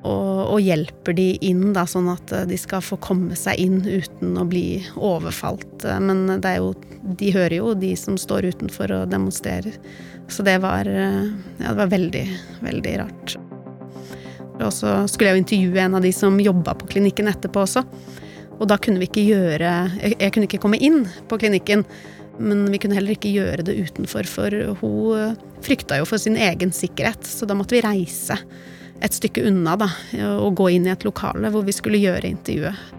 Og, 0.07 0.53
og, 0.53 0.59
hjelper 0.61 1.15
de 1.17 1.31
inn, 1.43 1.71
da, 1.75 1.83
sånn 1.89 2.07
at 2.11 2.31
eh, 2.31 2.45
de 2.47 2.57
skal 2.59 2.83
få 2.85 2.99
komme 3.03 3.35
seg 3.35 3.59
inn 3.59 3.81
uten 3.81 4.37
å 4.39 4.45
bli 4.47 4.79
overfalt. 4.95 5.83
Eh, 5.83 5.97
men 5.99 6.37
det 6.37 6.53
er 6.53 6.61
jo, 6.61 6.69
de 7.17 7.33
hører 7.35 7.57
jo 7.57 7.73
de 7.75 7.91
som 7.99 8.19
står 8.19 8.51
utenfor 8.53 8.93
og 9.01 9.09
demonstrerer. 9.11 9.75
Så 10.31 10.43
det 10.43 10.57
var, 10.63 10.87
ja, 10.87 11.69
det 11.71 11.77
var 11.79 11.91
veldig, 11.91 12.23
veldig 12.59 12.95
rart. 12.99 13.37
Og 14.57 14.73
så 14.73 14.93
skulle 15.07 15.31
jeg 15.31 15.37
jo 15.37 15.43
intervjue 15.43 15.83
en 15.85 15.97
av 15.99 16.03
de 16.03 16.11
som 16.15 16.39
jobba 16.41 16.73
på 16.77 16.89
klinikken 16.91 17.29
etterpå 17.31 17.63
også. 17.63 17.83
Og 18.57 18.65
da 18.69 18.79
kunne 18.81 18.97
vi 19.01 19.05
ikke 19.05 19.25
gjøre 19.27 19.71
Jeg 20.17 20.31
kunne 20.33 20.47
ikke 20.47 20.61
komme 20.63 20.79
inn 20.81 21.03
på 21.29 21.37
klinikken. 21.39 21.85
Men 22.39 22.67
vi 22.71 22.79
kunne 22.81 22.97
heller 22.97 23.15
ikke 23.15 23.33
gjøre 23.33 23.65
det 23.65 23.77
utenfor, 23.87 24.27
for 24.29 24.53
hun 24.81 25.17
eh, 25.17 25.37
frykta 25.65 26.01
jo 26.01 26.07
for 26.09 26.21
sin 26.21 26.37
egen 26.37 26.73
sikkerhet. 26.75 27.25
Så 27.25 27.49
da 27.49 27.57
måtte 27.57 27.77
vi 27.77 27.85
reise 27.85 28.39
et 28.97 29.13
stykke 29.13 29.43
unna 29.45 29.75
da, 29.77 29.91
og 30.41 30.55
gå 30.57 30.71
inn 30.73 30.87
i 30.87 30.93
et 30.93 31.03
lokale 31.05 31.51
hvor 31.53 31.61
vi 31.67 31.75
skulle 31.75 31.99
gjøre 32.01 32.31
intervjuet. 32.31 32.95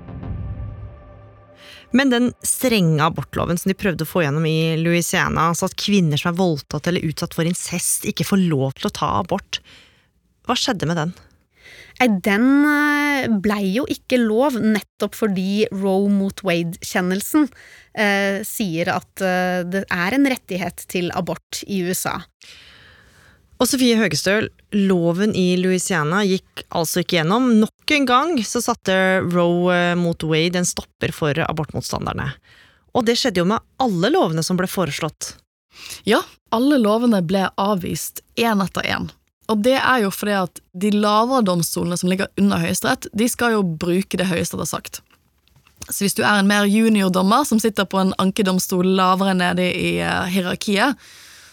Men 1.90 2.12
den 2.12 2.32
strenge 2.44 3.00
abortloven 3.00 3.58
som 3.58 3.70
de 3.72 3.78
prøvde 3.78 4.04
å 4.04 4.08
få 4.08 4.22
gjennom 4.22 4.44
i 4.46 4.76
Louisiana, 4.80 5.48
altså 5.48 5.68
at 5.70 5.78
kvinner 5.80 6.20
som 6.20 6.32
er 6.32 6.40
voldtatt 6.40 6.90
eller 6.90 7.06
utsatt 7.08 7.36
for 7.36 7.48
incest, 7.48 8.04
ikke 8.08 8.26
får 8.28 8.44
lov 8.44 8.76
til 8.76 8.90
å 8.90 8.94
ta 8.98 9.08
abort, 9.22 9.62
hva 10.48 10.56
skjedde 10.56 10.88
med 10.88 11.00
den? 11.00 11.14
Den 11.98 12.46
eh, 12.62 13.26
blei 13.42 13.72
jo 13.74 13.82
ikke 13.90 14.20
lov 14.22 14.58
nettopp 14.62 15.16
fordi 15.18 15.66
Roe 15.74 16.06
mot 16.12 16.44
Wade-kjennelsen 16.46 17.48
eh, 17.98 18.44
sier 18.46 18.92
at 18.94 19.24
eh, 19.24 19.64
det 19.66 19.82
er 19.90 20.14
en 20.14 20.28
rettighet 20.30 20.84
til 20.86 21.10
abort 21.18 21.64
i 21.66 21.82
USA. 21.88 22.20
Og 23.58 23.66
Sofie 23.66 23.98
Høgestøl, 23.98 24.46
loven 24.86 25.32
i 25.34 25.56
Louisiana 25.58 26.22
gikk 26.22 26.62
altså 26.70 27.02
ikke 27.02 27.18
gjennom. 27.18 27.50
Nok 27.58 27.94
en 27.96 28.06
gang 28.06 28.32
så 28.46 28.62
satte 28.62 28.94
Roe 29.26 29.74
eh, 29.74 29.98
mot 29.98 30.22
Wade 30.30 30.62
en 30.62 30.68
stopper 30.68 31.10
for 31.14 31.42
abortmotstanderne. 31.48 32.30
Og 32.94 33.06
det 33.10 33.18
skjedde 33.18 33.42
jo 33.42 33.50
med 33.50 33.64
alle 33.82 34.12
lovene 34.14 34.46
som 34.46 34.58
ble 34.58 34.70
foreslått. 34.70 35.34
Ja, 36.06 36.22
alle 36.54 36.78
lovene 36.78 37.20
ble 37.26 37.48
avvist 37.58 38.22
én 38.38 38.62
etter 38.62 38.86
én. 38.86 39.10
Og 39.48 39.62
det 39.64 39.76
er 39.78 40.02
jo 40.04 40.10
fordi 40.12 40.34
at 40.36 40.60
de 40.76 40.90
lavere 40.92 41.44
domstolene 41.46 41.96
som 41.96 42.10
ligger 42.10 42.28
under 42.40 42.60
Høyesterett, 42.60 43.08
de 43.16 43.28
skal 43.32 43.56
jo 43.56 43.62
bruke 43.64 44.20
det 44.20 44.28
Høyesterett 44.28 44.66
har 44.66 44.72
sagt. 44.74 45.00
Så 45.88 46.04
hvis 46.04 46.18
du 46.18 46.20
er 46.20 46.42
en 46.42 46.50
mer 46.50 46.68
juniordommer 46.68 47.46
som 47.48 47.60
sitter 47.62 47.88
på 47.88 48.00
en 48.02 48.12
ankedomstol 48.20 48.90
lavere 48.98 49.32
nede 49.38 49.70
i 49.72 49.94
uh, 50.04 50.28
hierarkiet, 50.28 51.00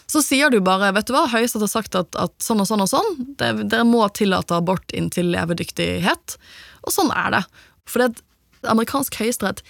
så 0.06 0.20
sier 0.22 0.52
du 0.52 0.60
bare 0.62 0.92
vet 0.94 1.08
du 1.08 1.14
hva, 1.16 1.24
Høyesterett 1.32 1.64
har 1.64 1.72
sagt 1.72 1.96
at, 1.98 2.12
at, 2.20 2.34
sånn 2.42 2.60
og 2.62 2.68
sånn 2.68 2.84
og 2.84 2.90
sånn, 2.92 3.08
det, 3.40 3.48
dere 3.64 3.86
må 3.88 4.04
tillate 4.14 4.58
abort 4.58 4.92
inntil 4.94 5.32
levedyktighet. 5.32 6.36
Og 6.86 6.94
sånn 6.94 7.10
er 7.16 7.32
det. 7.38 7.42
For 7.88 8.04
det 8.04 8.22
amerikansk 8.70 9.18
høyesterett 9.20 9.62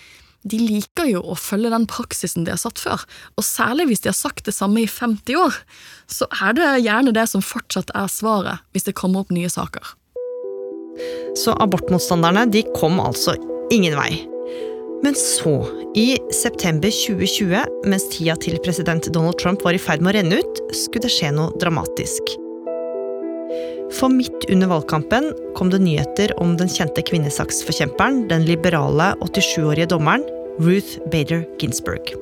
de 0.47 0.61
liker 0.63 1.09
jo 1.11 1.23
å 1.27 1.37
følge 1.39 1.73
den 1.73 1.87
praksisen 1.91 2.47
de 2.47 2.55
har 2.55 2.61
satt 2.61 2.81
før. 2.83 3.03
Og 3.37 3.47
særlig 3.47 3.89
hvis 3.91 4.05
de 4.05 4.13
har 4.13 4.19
sagt 4.19 4.47
det 4.47 4.55
samme 4.55 4.85
i 4.85 4.91
50 4.91 5.41
år, 5.43 5.59
så 6.07 6.29
er 6.39 6.57
det 6.59 6.71
gjerne 6.87 7.15
det 7.17 7.27
som 7.33 7.45
fortsatt 7.45 7.91
er 7.99 8.11
svaret 8.13 8.63
hvis 8.75 8.87
det 8.87 8.97
kommer 8.99 9.25
opp 9.25 9.35
nye 9.35 9.51
saker. 9.51 9.95
Så 11.37 11.53
abortmotstanderne 11.61 12.47
de 12.53 12.65
kom 12.79 13.01
altså 13.03 13.37
ingen 13.75 13.99
vei. 13.99 14.23
Men 15.05 15.13
så, 15.19 15.59
i 15.99 16.17
september 16.33 16.89
2020, 16.89 17.67
mens 17.91 18.07
tida 18.15 18.37
til 18.41 18.57
president 18.65 19.11
Donald 19.13 19.37
Trump 19.43 19.61
var 19.67 19.77
i 19.77 19.83
ferd 19.83 20.01
med 20.01 20.15
å 20.15 20.17
renne 20.17 20.41
ut, 20.41 20.63
skulle 20.73 21.05
det 21.05 21.13
skje 21.13 21.35
noe 21.37 21.53
dramatisk. 21.61 22.33
For 23.97 24.11
midt 24.11 24.49
under 24.51 24.73
valgkampen 24.73 25.29
kom 25.55 25.69
det 25.71 25.83
nyheter 25.85 26.33
om 26.43 26.57
den 26.59 26.71
kjente 26.73 27.05
kvinnesaksforkjemperen, 27.07 28.25
den 28.33 28.49
liberale 28.49 29.13
87-årige 29.21 29.93
dommeren 29.93 30.25
Ruth 30.59 30.99
Bader 31.11 31.45
Ginsburg. 31.59 32.15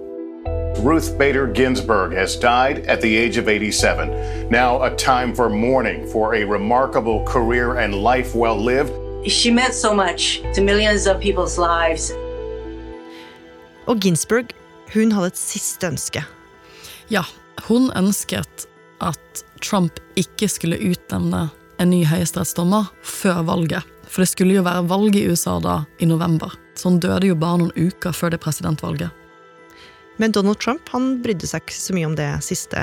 Ruth 0.78 1.16
Bader 1.16 1.46
Ginsburg 1.46 2.12
has 2.14 2.36
died 2.36 2.84
at 2.86 3.00
the 3.00 3.16
age 3.16 3.36
of 3.36 3.48
87. 3.48 4.48
Now, 4.50 4.82
a 4.82 4.90
time 4.96 5.36
for 5.36 5.48
mourning 5.48 6.04
for 6.08 6.34
a 6.34 6.44
remarkable 6.44 7.24
career 7.24 7.76
and 7.76 7.94
life 7.94 8.34
well 8.34 8.56
lived. 8.56 8.90
She 9.30 9.52
meant 9.52 9.72
so 9.72 9.94
much 9.94 10.42
to 10.54 10.62
millions 10.62 11.06
of 11.06 11.20
people's 11.20 11.58
lives. 11.58 12.10
Og 13.86 14.00
Ginsburg 14.00 14.50
hun 14.94 15.12
hadde 15.12 15.26
et 15.26 15.38
siste 15.38 15.86
ønske. 15.86 16.24
Ja, 17.10 17.22
hun 17.68 17.92
ønsket 17.96 18.66
at 19.00 19.44
Trump 19.62 20.00
ikke 20.16 20.48
skulle 20.48 20.80
utnevne 20.82 21.50
en 21.78 21.90
ny 21.90 22.02
høyesterettsdommer 22.04 22.90
før 23.02 23.44
valget. 23.46 23.86
For 24.10 24.26
det 24.26 24.28
skulle 24.28 24.58
jo 24.58 24.66
være 24.66 24.88
valg 24.90 25.16
i 25.16 25.26
USA 25.30 25.60
da, 25.62 25.84
i 26.00 26.10
november. 26.10 26.63
Så 26.74 26.90
han 26.90 27.02
døde 27.02 27.30
jo 27.30 27.38
bare 27.38 27.62
noen 27.62 27.74
uker 27.76 28.14
før 28.14 28.34
det 28.34 28.42
presidentvalget. 28.44 29.10
Men 30.16 30.34
Donald 30.34 30.60
Trump 30.62 30.88
han 30.94 31.18
brydde 31.24 31.48
seg 31.50 31.64
ikke 31.64 31.76
så 31.78 31.94
mye 31.96 32.08
om 32.08 32.16
det 32.18 32.30
siste 32.46 32.80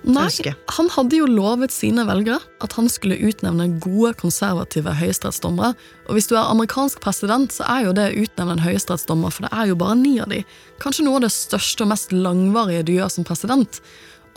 ønsket. 0.00 0.56
Nei, 0.56 0.74
han 0.76 0.88
hadde 0.94 1.18
jo 1.18 1.26
lovet 1.28 1.74
sine 1.74 2.06
velgere 2.08 2.40
at 2.64 2.74
han 2.78 2.88
skulle 2.90 3.18
utnevne 3.20 3.68
gode, 3.84 4.14
konservative 4.20 4.94
høyesterettsdommere. 4.96 5.74
Og 6.08 6.16
hvis 6.16 6.30
du 6.30 6.36
er 6.36 6.48
amerikansk 6.48 7.02
president, 7.04 7.52
så 7.54 7.66
er 7.68 7.86
jo 7.86 7.96
det 7.96 8.06
å 8.08 8.22
utnevne 8.24 8.56
en 8.56 8.64
høyesterettsdommer, 8.64 9.34
for 9.34 9.46
det 9.46 9.52
er 9.52 9.70
jo 9.70 9.78
bare 9.80 9.98
ni 10.00 10.16
av 10.22 10.30
de. 10.32 10.42
Kanskje 10.82 11.06
noe 11.06 11.20
av 11.20 11.26
det 11.26 11.34
største 11.34 11.84
og 11.84 11.92
mest 11.92 12.14
langvarige 12.16 12.86
du 12.88 12.94
gjør 12.96 13.12
som 13.12 13.28
president. 13.28 13.82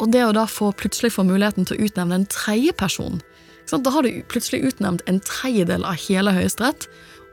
Og 0.01 0.12
det 0.13 0.25
å 0.25 0.34
da 0.36 0.46
få, 0.50 0.74
plutselig 0.75 1.13
få 1.15 1.25
muligheten 1.27 1.68
til 1.70 1.77
å 1.77 1.88
utnevne 1.88 2.22
en 2.22 2.30
tredje 2.32 2.74
person 2.74 3.22
Da 3.70 3.92
har 3.94 4.03
du 4.03 4.24
plutselig 4.27 4.63
utnevnt 4.68 5.03
en 5.08 5.22
tredjedel 5.24 5.86
av 5.88 5.96
hele 5.96 6.34
Høyesterett. 6.36 6.89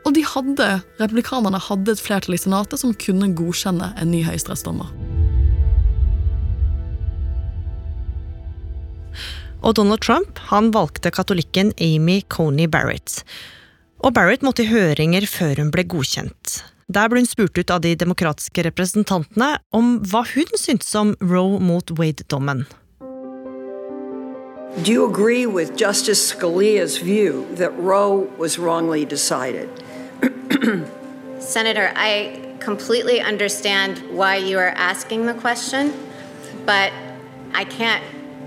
Og 0.08 0.14
de 0.16 0.24
hadde, 0.24 0.68
republikanerne 1.00 1.60
hadde 1.60 1.92
et 1.92 2.02
flertall 2.02 2.36
i 2.36 2.40
Senatet 2.40 2.80
som 2.80 2.96
kunne 2.96 3.32
godkjenne 3.36 3.92
en 4.00 4.12
ny 4.12 4.22
høyesterettsdommer. 4.24 4.88
Og 9.60 9.76
Donald 9.76 10.00
Trump 10.00 10.40
han 10.48 10.70
valgte 10.72 11.12
katolikken 11.12 11.74
Amy 11.84 12.22
Coney 12.32 12.66
Barrett. 12.70 13.20
Og 14.00 14.14
Barrett 14.16 14.44
måtte 14.46 14.64
i 14.64 14.70
høringer 14.70 15.26
før 15.28 15.60
hun 15.60 15.72
ble 15.74 15.84
godkjent. 15.84 16.62
Der 16.90 17.10
ble 17.12 17.20
hun 17.20 17.28
spurt 17.28 17.58
ut 17.60 17.70
av 17.70 17.84
de 17.84 17.92
demokratiske 17.94 18.64
representantene 18.66 19.58
om 19.76 19.98
hva 20.10 20.24
hun 20.32 20.48
syntes 20.58 20.94
om 20.98 21.12
Roe 21.20 21.60
mot 21.60 21.92
Wade-dommen. 22.00 22.64
Do 24.82 24.92
you 24.92 25.04
agree 25.04 25.46
with 25.46 25.76
Justice 25.76 26.22
Scalia's 26.22 26.96
view 26.98 27.44
that 27.56 27.76
Roe 27.76 28.30
was 28.38 28.58
wrongly 28.58 29.04
decided? 29.04 29.68
Senator, 31.40 31.92
I 31.96 32.56
completely 32.60 33.20
understand 33.20 33.98
why 34.10 34.36
you 34.36 34.58
are 34.58 34.72
asking 34.76 35.26
the 35.26 35.34
question, 35.34 35.92
but 36.66 36.92
I 37.54 37.64
can't 37.64 38.04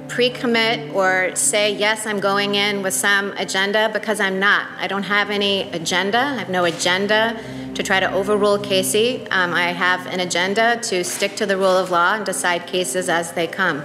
pre 0.07 0.29
commit 0.29 0.93
or 0.93 1.35
say, 1.35 1.73
yes, 1.73 2.05
I'm 2.05 2.19
going 2.19 2.55
in 2.55 2.83
with 2.83 2.93
some 2.93 3.31
agenda 3.37 3.89
because 3.91 4.19
I'm 4.19 4.39
not. 4.39 4.67
I 4.79 4.87
don't 4.87 5.03
have 5.03 5.29
any 5.29 5.63
agenda. 5.71 6.19
I 6.19 6.39
have 6.39 6.49
no 6.49 6.65
agenda 6.65 7.37
to 7.75 7.83
try 7.83 7.99
to 7.99 8.11
overrule 8.11 8.59
Casey. 8.59 9.25
Um, 9.31 9.53
I 9.53 9.73
have 9.73 10.05
an 10.07 10.19
agenda 10.19 10.79
to 10.89 11.03
stick 11.03 11.35
to 11.37 11.45
the 11.45 11.57
rule 11.57 11.77
of 11.77 11.89
law 11.89 12.13
and 12.15 12.25
decide 12.25 12.67
cases 12.67 13.09
as 13.09 13.33
they 13.33 13.47
come. 13.47 13.81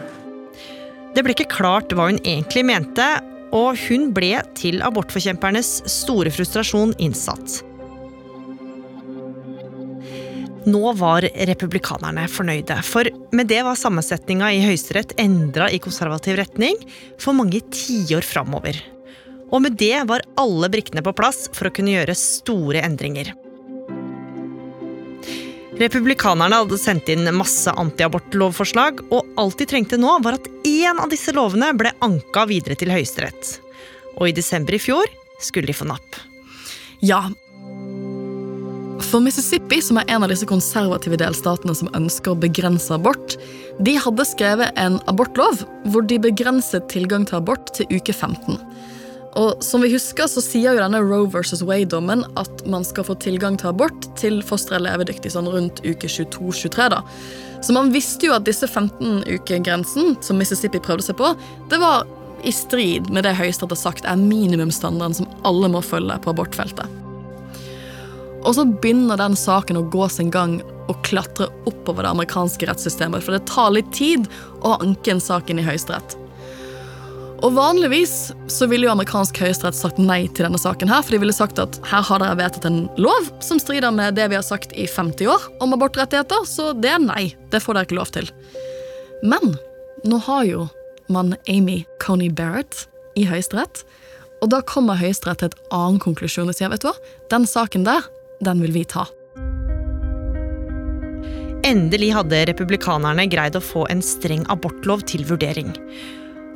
Det 1.14 1.24
ble 1.24 1.32
ikke 1.32 1.48
klart 1.50 1.90
hva 1.96 2.10
hun 2.10 2.20
egentlig 2.20 2.62
mente, 2.68 3.06
og 3.56 3.80
hun 3.88 4.10
ble 4.14 4.36
til 4.58 4.84
abortforkjempernes 4.84 5.78
store 5.88 6.30
frustrasjon 6.30 6.92
innsatt. 7.00 7.62
Nå 10.68 10.92
var 10.98 11.24
republikanerne 11.48 12.26
fornøyde, 12.28 12.76
for 12.84 13.08
med 13.32 13.48
det 13.48 13.62
var 13.64 13.78
sammensetninga 13.78 14.50
i 14.52 14.62
Høyesterett 14.66 15.14
endra 15.20 15.70
i 15.72 15.80
konservativ 15.80 16.36
retning 16.40 16.76
for 17.20 17.36
mange 17.36 17.62
tiår 17.72 18.26
framover. 18.26 18.76
Og 19.48 19.62
med 19.64 19.78
det 19.80 20.02
var 20.10 20.26
alle 20.36 20.68
brikkene 20.68 21.04
på 21.04 21.14
plass 21.16 21.46
for 21.56 21.70
å 21.70 21.72
kunne 21.72 21.94
gjøre 21.94 22.16
store 22.18 22.82
endringer. 22.84 23.32
Republikanerne 25.78 26.58
hadde 26.58 26.80
sendt 26.80 27.08
inn 27.12 27.28
masse 27.36 27.70
antiabortlovforslag, 27.70 29.04
og 29.14 29.38
alt 29.40 29.60
de 29.62 29.68
trengte 29.70 29.96
nå, 30.00 30.18
var 30.24 30.36
at 30.36 30.48
én 30.66 30.98
av 30.98 31.08
disse 31.12 31.32
lovene 31.32 31.70
ble 31.78 31.94
anka 32.04 32.44
videre 32.50 32.76
til 32.76 32.90
Høyesterett. 32.92 33.54
Og 34.18 34.28
i 34.28 34.36
desember 34.36 34.74
i 34.74 34.82
fjor 34.82 35.06
skulle 35.40 35.70
de 35.70 35.76
få 35.78 35.86
napp. 35.88 36.18
Ja, 36.98 37.28
for 39.02 39.22
Mississippi, 39.22 39.80
som 39.82 40.00
er 40.00 40.08
en 40.10 40.24
av 40.26 40.32
disse 40.32 40.46
konservative 40.48 41.18
delstatene 41.20 41.74
som 41.76 41.90
ønsker 41.96 42.34
å 42.34 42.40
begrense 42.40 42.92
abort, 42.94 43.36
de 43.84 43.94
hadde 44.00 44.26
skrevet 44.26 44.74
en 44.80 44.98
abortlov 45.10 45.62
hvor 45.92 46.06
de 46.08 46.18
begrenset 46.22 46.88
tilgang 46.90 47.26
til 47.28 47.38
abort 47.38 47.70
til 47.76 47.86
uke 47.94 48.14
15. 48.14 48.58
Og 49.38 49.62
som 49.62 49.84
vi 49.84 49.92
husker, 49.92 50.26
så 50.26 50.42
sier 50.42 50.74
jo 50.74 50.82
denne 50.82 51.00
Roe 51.04 51.28
versus 51.30 51.62
Wade-dommen 51.62 52.24
at 52.40 52.64
man 52.66 52.86
skal 52.86 53.06
få 53.06 53.14
tilgang 53.22 53.58
til 53.60 53.70
abort 53.70 54.08
til 54.18 54.40
fosteret 54.46 54.80
er 54.80 54.86
levedyktig 54.88 55.30
sånn 55.34 55.50
rundt 55.52 55.82
uke 55.86 56.10
22-23. 56.10 56.88
da. 56.94 57.02
Så 57.62 57.74
man 57.74 57.92
visste 57.94 58.26
jo 58.30 58.34
at 58.34 58.46
disse 58.48 58.66
15-ukegrensen 58.66 60.16
som 60.24 60.38
Mississippi 60.40 60.82
prøvde 60.82 61.10
seg 61.10 61.18
på, 61.20 61.34
det 61.70 61.78
var 61.82 62.06
i 62.46 62.54
strid 62.54 63.10
med 63.14 63.26
det 63.26 63.34
Høyesterett 63.38 63.74
har 63.74 63.80
sagt 63.80 64.06
er 64.06 64.18
minimumsstandarden 64.18 65.20
som 65.22 65.30
alle 65.46 65.70
må 65.70 65.82
følge 65.82 66.18
på 66.22 66.34
abortfeltet. 66.34 67.07
Og 68.46 68.54
så 68.54 68.64
begynner 68.68 69.18
den 69.18 69.34
saken 69.38 69.80
å 69.80 69.86
gå 69.92 70.06
sin 70.12 70.30
gang 70.34 70.60
og 70.88 71.02
klatre 71.04 71.48
oppover 71.68 72.06
det 72.06 72.14
amerikanske 72.14 72.68
rettssystemet, 72.68 73.24
for 73.24 73.36
det 73.36 73.48
tar 73.50 73.74
litt 73.74 73.90
tid 73.96 74.28
å 74.62 74.78
anke 74.78 75.12
en 75.12 75.22
sak 75.22 75.50
inn 75.50 75.60
i 75.60 75.66
Høyesterett. 75.66 76.16
Og 77.38 77.52
Vanligvis 77.54 78.32
så 78.50 78.66
ville 78.66 78.88
jo 78.88 78.90
amerikansk 78.90 79.36
høyesterett 79.38 79.76
sagt 79.78 80.00
nei 80.02 80.24
til 80.34 80.48
denne 80.48 80.58
saken, 80.58 80.90
her, 80.90 81.04
for 81.06 81.14
de 81.14 81.20
ville 81.22 81.34
sagt 81.34 81.60
at 81.62 81.78
her 81.86 82.02
har 82.08 82.22
dere 82.22 82.38
vedtatt 82.40 82.66
en 82.66 82.80
lov 82.98 83.28
som 83.44 83.60
strider 83.62 83.94
med 83.94 84.16
det 84.18 84.26
vi 84.32 84.38
har 84.38 84.46
sagt 84.46 84.74
i 84.74 84.88
50 84.90 85.30
år 85.30 85.46
om 85.62 85.76
abortrettigheter, 85.76 86.42
så 86.50 86.72
det 86.74 86.96
er 86.96 87.04
nei. 87.04 87.28
Det 87.52 87.62
får 87.62 87.78
dere 87.78 87.88
ikke 87.88 88.00
lov 88.00 88.10
til. 88.16 88.32
Men 89.22 89.54
nå 90.08 90.18
har 90.26 90.48
jo 90.48 90.66
man 91.14 91.36
Amy 91.48 91.84
Coney 92.02 92.28
Barrett 92.28 92.88
i 93.18 93.28
Høyesterett, 93.30 93.84
og 94.42 94.50
da 94.50 94.60
kommer 94.66 94.98
Høyesterett 94.98 95.44
til 95.44 95.52
et 95.52 95.60
annen 95.74 96.02
konklusjon 96.02 96.50
og 96.50 96.58
sier 96.58 96.74
vet 96.74 96.82
du 96.82 96.90
hva, 96.90 96.96
den 97.30 97.46
saken 97.46 97.86
der, 97.86 98.02
den 98.44 98.62
vil 98.62 98.74
vi 98.74 98.84
ta. 98.88 99.06
Endelig 101.66 102.12
hadde 102.14 102.44
republikanerne 102.48 103.26
greid 103.28 103.58
å 103.58 103.64
få 103.64 103.84
en 103.92 104.00
streng 104.04 104.46
abortlov 104.52 105.02
til 105.10 105.26
vurdering. 105.28 105.74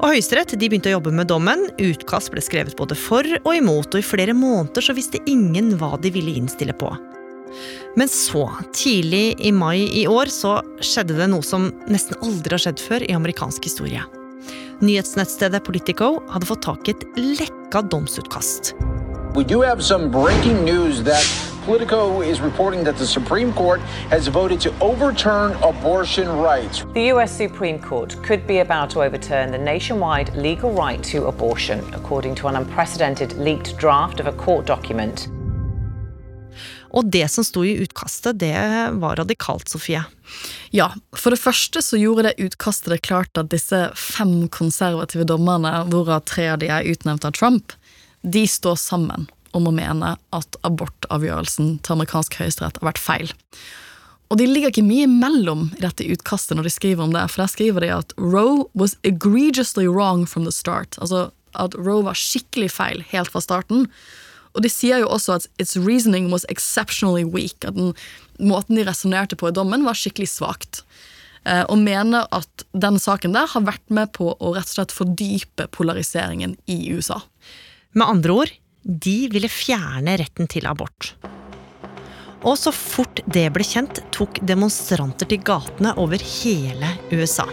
Og 0.03 0.15
Høyesterett 0.15 0.55
de 0.59 0.67
begynte 0.67 0.91
å 0.91 0.97
jobbe 0.97 1.13
med 1.15 1.29
dommen. 1.31 1.67
Utkast 1.79 2.33
ble 2.33 2.43
skrevet 2.43 2.75
både 2.79 2.97
for 2.99 3.27
og 3.43 3.53
imot, 3.55 3.93
og 3.93 4.01
i 4.01 4.07
flere 4.07 4.35
måneder 4.35 4.83
så 4.83 4.97
visste 4.97 5.21
ingen 5.31 5.75
hva 5.79 5.95
de 6.03 6.11
ville 6.15 6.35
innstille 6.41 6.75
på. 6.75 6.91
Men 7.99 8.09
så, 8.09 8.47
tidlig 8.73 9.37
i 9.45 9.53
mai 9.53 9.85
i 9.93 10.07
år, 10.09 10.33
så 10.33 10.57
skjedde 10.81 11.19
det 11.19 11.29
noe 11.31 11.45
som 11.45 11.69
nesten 11.93 12.19
aldri 12.25 12.57
har 12.57 12.65
skjedd 12.65 12.83
før 12.83 13.05
i 13.07 13.15
amerikansk 13.15 13.69
historie. 13.69 14.03
Nyhetsnettstedet 14.83 15.63
Politico 15.67 16.17
hadde 16.33 16.49
fått 16.49 16.65
tak 16.67 16.89
i 16.89 16.97
et 16.97 17.05
lekka 17.21 17.85
domsutkast. 17.93 18.73
We 19.37 19.45
do 19.45 19.61
have 19.63 19.85
some 19.85 20.11
breaking 20.11 20.65
news 20.65 21.05
that 21.05 21.52
Politico 21.65 22.23
is 22.23 22.41
reporting 22.41 22.83
that 22.83 22.97
the 22.97 23.07
Supreme 23.07 23.53
Court 23.53 23.81
has 24.11 24.27
voted 24.27 24.61
to 24.63 24.75
overturn 24.81 25.53
abortion 25.63 26.27
rights. 26.27 26.85
The 26.93 27.13
US 27.13 27.31
Supreme 27.37 27.79
Court 27.79 28.17
could 28.27 28.49
be 28.49 28.59
about 28.59 28.91
to 28.91 29.03
overturn 29.03 29.53
the 29.53 29.59
nationwide 29.59 30.35
legal 30.35 30.73
right 30.73 31.01
to 31.13 31.29
abortion, 31.29 31.79
according 31.95 32.35
to 32.35 32.49
an 32.49 32.57
unprecedented 32.57 33.35
leaked 33.35 33.79
draft 33.79 34.19
of 34.19 34.27
a 34.27 34.33
court 34.33 34.67
document. 34.67 35.29
Og 36.91 37.07
det 37.07 37.31
som 37.31 37.45
sto 37.45 37.63
i 37.65 37.79
utkastet, 37.79 38.41
det 38.41 38.59
var 38.99 39.17
radikalt, 39.17 39.69
Sofie. 39.69 40.03
Ja, 40.71 40.91
for 41.17 41.31
det 41.31 41.39
første 41.41 41.83
så 41.83 41.97
gjorde 41.97 42.27
det 42.27 42.43
utkastet 42.43 42.91
det 42.91 43.05
klart 43.07 43.39
at 43.39 43.53
disse 43.55 43.85
fem 43.95 44.49
konservative 44.49 45.25
dommerne, 45.31 45.87
hvorav 45.95 46.27
tre 46.27 46.51
av 46.57 46.59
de 46.59 46.73
er 46.75 46.91
utnevnt 46.91 47.25
av 47.25 47.39
Trump, 47.39 47.73
de 48.23 48.45
står 48.51 48.77
sammen 48.83 49.31
om 49.57 49.69
å 49.69 49.75
mene 49.75 50.17
at 50.35 50.59
abortavgjørelsen 50.67 51.79
til 51.85 51.97
amerikansk 51.97 52.39
høyesterett 52.41 52.81
har 52.81 52.91
vært 52.93 53.03
feil. 53.03 53.33
Og 54.33 54.39
de 54.41 54.47
ligger 54.49 54.73
ikke 54.73 54.87
mye 54.87 55.05
imellom 55.05 55.67
i 55.77 55.83
dette 55.85 56.07
utkastet 56.09 56.57
når 56.57 56.71
de 56.71 56.73
skriver 56.73 57.05
om 57.05 57.13
det, 57.13 57.27
for 57.29 57.45
der 57.45 57.53
skriver 57.53 57.85
de 57.85 57.93
at 57.93 58.15
Roe 58.17 58.65
was 58.73 58.97
egregiously 59.05 59.85
wrong 59.85 60.25
from 60.25 60.47
the 60.49 60.55
start. 60.55 60.97
Altså 61.05 61.29
at 61.61 61.77
Roe 61.77 62.07
var 62.07 62.17
skikkelig 62.17 62.71
feil 62.73 63.03
helt 63.11 63.33
fra 63.33 63.43
starten. 63.45 63.91
Og 64.57 64.65
de 64.65 64.71
sier 64.73 65.03
jo 65.03 65.11
også 65.13 65.37
at 65.37 65.49
its 65.61 65.77
reasoning 65.77 66.31
was 66.33 66.47
exceptionally 66.53 67.25
weak. 67.25 67.65
At 67.69 67.77
den 67.77 67.93
måten 68.41 68.81
de 68.81 68.87
resonnerte 68.89 69.37
på 69.37 69.51
i 69.51 69.57
dommen, 69.57 69.85
var 69.85 69.99
skikkelig 70.01 70.31
svakt. 70.33 70.83
Eh, 71.45 71.65
og 71.67 71.81
mener 71.83 72.29
at 72.33 72.65
den 72.73 72.97
saken 73.03 73.37
der 73.37 73.51
har 73.53 73.67
vært 73.67 73.85
med 73.93 74.13
på 74.17 74.33
å 74.33 74.55
rett 74.57 74.69
og 74.71 74.77
slett 74.77 74.97
fordype 74.97 75.69
polariseringen 75.75 76.57
i 76.71 76.79
USA. 76.95 77.21
Med 77.93 78.09
andre 78.09 78.37
ord, 78.45 78.53
de 78.83 79.29
ville 79.33 79.49
fjerne 79.49 80.17
retten 80.19 80.49
til 80.51 80.67
abort. 80.67 81.15
Og 82.43 82.57
så 82.59 82.73
fort 82.75 83.23
det 83.31 83.47
ble 83.55 83.65
kjent, 83.67 84.01
tok 84.15 84.41
demonstranter 84.43 85.29
til 85.31 85.43
gatene 85.47 85.95
over 85.99 86.19
hele 86.19 86.89
USA. 87.15 87.47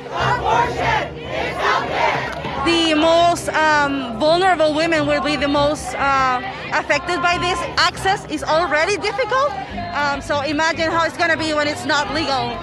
The 2.65 2.93
most 2.95 3.49
um, 3.49 4.19
vulnerable 4.19 4.73
women 4.73 5.07
will 5.07 5.21
be 5.21 5.37
the 5.37 5.47
most 5.47 5.95
uh, 5.95 6.41
affected 6.73 7.21
by 7.21 7.37
this. 7.37 7.57
Access 7.77 8.25
is 8.29 8.43
already 8.43 8.97
difficult, 8.97 9.51
um, 9.93 10.21
so 10.21 10.41
imagine 10.41 10.91
how 10.91 11.05
it's 11.05 11.17
going 11.17 11.31
to 11.31 11.37
be 11.37 11.53
when 11.53 11.67
it's 11.67 11.85
not 11.85 12.13
legal. 12.13 12.53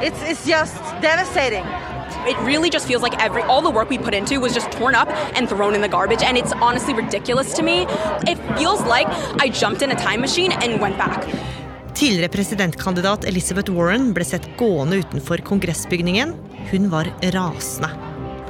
It's, 0.00 0.20
it's 0.22 0.46
just. 0.46 0.74
It 2.26 2.38
really 2.46 2.70
just 2.70 2.86
feels 2.86 3.02
like 3.02 3.22
every 3.22 3.42
all 3.42 3.60
the 3.60 3.70
work 3.70 3.90
we 3.90 3.98
put 3.98 4.14
into 4.14 4.40
was 4.40 4.54
just 4.54 4.70
torn 4.72 4.94
up 4.94 5.08
and 5.36 5.48
thrown 5.48 5.74
in 5.74 5.82
the 5.82 5.88
garbage, 5.88 6.22
and 6.22 6.38
it's 6.38 6.52
honestly 6.52 6.94
ridiculous 6.94 7.52
to 7.54 7.62
me. 7.62 7.86
It 8.26 8.38
feels 8.56 8.80
like 8.84 9.06
I 9.40 9.48
jumped 9.50 9.82
in 9.82 9.90
a 9.90 9.94
time 9.94 10.20
machine 10.20 10.52
and 10.52 10.80
went 10.80 10.96
back. 10.96 11.24
Tidligere 11.94 12.28
presidentkandidat 12.28 13.24
Elizabeth 13.24 13.68
Warren 13.68 14.12
ble 14.14 14.24
sett 14.24 14.48
gående 14.56 14.96
utenfor 15.04 15.38
kongressbygningen. 15.44 16.34
Hun 16.72 16.88
var 16.90 17.06
rasende. 17.20 17.92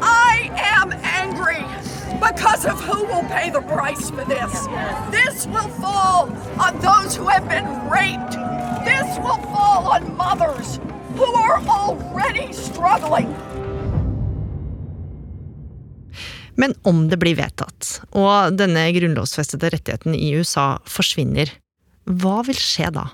I 0.01 0.51
am 0.79 0.93
angry 1.03 1.65
because 2.21 2.65
of 2.65 2.81
who 2.81 3.05
will 3.05 3.27
pay 3.29 3.51
the 3.51 3.61
price 3.61 4.09
for 4.11 4.25
this. 4.25 4.69
This 5.11 5.47
will 5.47 5.69
fall 5.83 6.31
on 6.63 6.79
those 6.81 7.17
who 7.17 7.27
have 7.27 7.49
been 7.49 7.67
raped. 7.91 8.39
This 8.87 9.19
will 9.19 9.43
fall 9.51 9.91
on 9.93 10.17
mothers 10.17 10.79
who 11.17 11.27
are 11.35 11.61
already 11.67 12.53
struggling. 12.53 13.35
Men 16.61 16.77
om 16.87 17.07
det 17.11 17.19
blir 17.23 17.37
vedtatt, 17.39 17.99
og 18.15 18.55
denne 18.59 18.87
grunnlovsfestede 18.95 19.73
rettigheten 19.75 20.15
i 20.15 20.31
USA 20.39 20.77
forsvinner, 20.87 21.51
hva 22.05 22.43
vil 22.47 22.59
skje 22.61 22.93
da? 22.95 23.09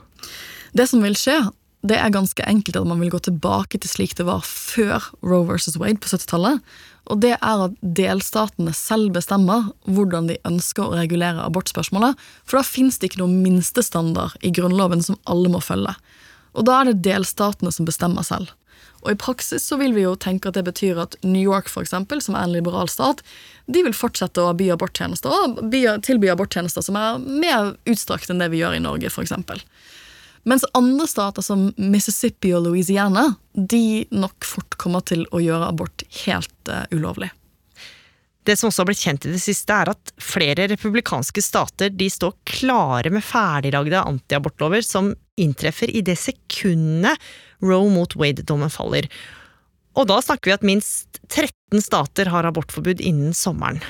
Det 0.77 0.87
som 0.91 1.03
vil 1.03 1.17
skje, 1.19 1.39
det 1.87 1.97
er 1.97 2.13
ganske 2.13 2.45
enkelt 2.45 2.77
at 2.77 2.89
man 2.89 3.01
vil 3.01 3.13
gå 3.15 3.23
tilbake 3.25 3.79
til 3.81 3.89
slik 3.89 4.13
det 4.19 4.27
var 4.29 4.45
før 4.45 5.07
Roe 5.25 5.47
versus 5.49 5.79
Wade 5.81 6.03
på 6.03 6.11
70-tallet. 6.13 6.61
Og 7.11 7.23
det 7.25 7.33
er 7.39 7.65
at 7.65 7.79
delstatene 7.81 8.75
selv 8.77 9.15
bestemmer 9.17 9.71
hvordan 9.89 10.29
de 10.29 10.37
ønsker 10.47 10.85
å 10.85 10.99
regulere 10.99 11.47
abortspørsmålet. 11.47 12.19
For 12.45 12.61
da 12.61 12.67
fins 12.67 13.01
det 13.01 13.11
ikke 13.11 13.23
noen 13.23 13.41
minstestandard 13.41 14.37
i 14.45 14.53
Grunnloven 14.55 15.03
som 15.07 15.19
alle 15.31 15.51
må 15.53 15.63
følge. 15.65 15.97
Og 16.53 16.67
da 16.69 16.81
er 16.81 16.91
det 16.91 17.01
delstatene 17.07 17.73
som 17.73 17.89
bestemmer 17.89 18.27
selv. 18.27 18.53
Og 19.01 19.15
i 19.15 19.19
praksis 19.19 19.65
så 19.65 19.79
vil 19.81 19.95
vi 19.97 20.05
jo 20.05 20.17
tenke 20.21 20.51
at 20.51 20.59
det 20.59 20.67
betyr 20.67 20.99
at 21.01 21.17
New 21.25 21.43
York, 21.43 21.71
for 21.73 21.85
eksempel, 21.85 22.21
som 22.25 22.37
er 22.37 22.45
en 22.45 22.55
liberal 22.55 22.91
stat, 22.93 23.23
de 23.71 23.85
vil 23.87 23.97
fortsette 23.97 24.43
å 24.43 24.53
by 24.57 24.71
aborttjenester, 24.75 25.33
og 25.33 25.73
tilby 26.05 26.31
aborttjenester 26.33 26.85
som 26.85 26.99
er 27.01 27.21
mer 27.25 27.75
utstrakt 27.89 28.31
enn 28.31 28.43
det 28.43 28.51
vi 28.53 28.61
gjør 28.61 28.77
i 28.77 28.85
Norge, 28.85 29.13
for 29.13 29.25
eksempel. 29.25 29.63
Mens 30.49 30.65
andre 30.77 31.07
stater 31.09 31.45
som 31.45 31.69
Mississippi 31.77 32.55
og 32.57 32.65
Louisiana, 32.69 33.27
de 33.53 34.07
nok 34.13 34.47
fort 34.49 34.77
kommer 34.81 35.05
til 35.05 35.27
å 35.37 35.43
gjøre 35.43 35.69
abort 35.69 36.05
helt 36.23 36.73
uh, 36.73 36.87
ulovlig. 36.93 37.29
Det 38.49 38.57
som 38.57 38.71
også 38.71 38.83
har 38.83 38.89
blitt 38.89 39.03
kjent 39.05 39.27
i 39.29 39.35
det 39.35 39.43
siste, 39.43 39.75
er 39.75 39.93
at 39.93 40.13
flere 40.21 40.65
republikanske 40.71 41.43
stater 41.45 41.93
de 41.93 42.09
står 42.11 42.33
klare 42.49 43.13
med 43.13 43.25
ferdiglagde 43.25 44.01
antiabortlover 44.01 44.85
som 44.85 45.13
inntreffer 45.41 45.91
i 45.91 46.03
det 46.07 46.19
sekundet 46.21 47.21
Roe 47.65 47.91
mot 47.93 48.17
Wade-dommen 48.17 48.73
faller. 48.73 49.09
Og 49.99 50.07
da 50.09 50.21
snakker 50.23 50.51
vi 50.51 50.57
at 50.57 50.67
minst 50.67 51.21
13 51.29 51.83
stater 51.85 52.31
har 52.33 52.49
abortforbud 52.49 53.03
innen 53.03 53.35
sommeren. 53.37 53.83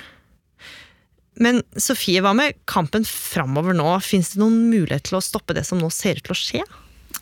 Men 1.40 1.62
Sofie, 1.78 2.20
hva 2.24 2.34
med 2.36 2.58
kampen 2.68 3.06
framover 3.06 3.76
nå? 3.76 3.88
Fins 4.04 4.34
det 4.34 4.42
noen 4.42 4.66
mulighet 4.72 5.08
til 5.08 5.20
å 5.20 5.24
stoppe 5.24 5.56
det 5.56 5.64
som 5.68 5.80
nå 5.80 5.88
ser 5.94 6.18
ut 6.18 6.26
til 6.26 6.34
å 6.34 6.40
skje? 6.40 6.64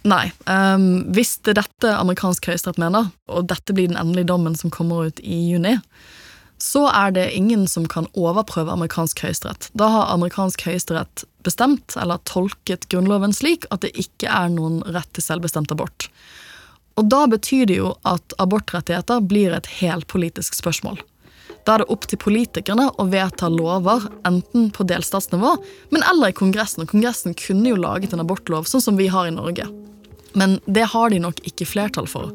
Nei. 0.08 0.24
Um, 0.46 1.06
hvis 1.14 1.36
det 1.44 1.54
er 1.54 1.60
dette 1.62 1.92
amerikansk 1.98 2.48
høyesterett 2.50 2.80
mener, 2.80 3.10
og 3.30 3.48
dette 3.50 3.74
blir 3.76 3.90
den 3.90 3.98
endelige 4.00 4.30
dommen 4.30 4.56
som 4.58 4.72
kommer 4.74 5.10
ut 5.10 5.22
i 5.22 5.38
juni, 5.52 5.76
så 6.58 6.88
er 6.90 7.12
det 7.14 7.30
ingen 7.38 7.66
som 7.70 7.86
kan 7.88 8.08
overprøve 8.18 8.72
amerikansk 8.72 9.22
høyesterett. 9.22 9.68
Da 9.78 9.88
har 9.92 10.12
amerikansk 10.14 10.64
høyesterett 10.66 11.24
bestemt, 11.46 11.94
eller 11.96 12.18
tolket 12.28 12.88
Grunnloven 12.90 13.34
slik 13.36 13.68
at 13.70 13.84
det 13.86 13.94
ikke 13.98 14.30
er 14.30 14.50
noen 14.52 14.80
rett 14.90 15.10
til 15.14 15.24
selvbestemt 15.24 15.72
abort. 15.74 16.08
Og 16.98 17.06
da 17.06 17.26
betyr 17.30 17.68
det 17.70 17.78
jo 17.78 17.92
at 18.08 18.34
abortrettigheter 18.42 19.22
blir 19.22 19.54
et 19.54 19.70
helt 19.78 20.08
politisk 20.10 20.58
spørsmål. 20.58 20.98
Da 21.62 21.76
er 21.76 21.82
det 21.82 21.92
opp 21.92 22.06
til 22.10 22.18
politikerne 22.20 22.88
å 22.98 23.04
vedta 23.12 23.50
lover, 23.52 24.08
enten 24.26 24.70
på 24.74 24.86
delstatsnivå, 24.88 25.52
men 25.94 26.06
eller 26.10 26.32
i 26.32 26.36
Kongressen. 26.36 26.82
Og 26.82 26.94
Kongressen 26.94 27.36
kunne 27.38 27.70
jo 27.70 27.78
laget 27.78 28.14
en 28.16 28.24
abortlov, 28.24 28.66
sånn 28.66 28.82
som 28.82 28.98
vi 28.98 29.10
har 29.12 29.28
i 29.28 29.34
Norge. 29.34 29.68
Men 30.38 30.58
det 30.66 30.88
har 30.94 31.12
de 31.12 31.20
nok 31.22 31.42
ikke 31.46 31.68
flertall 31.68 32.08
for. 32.10 32.32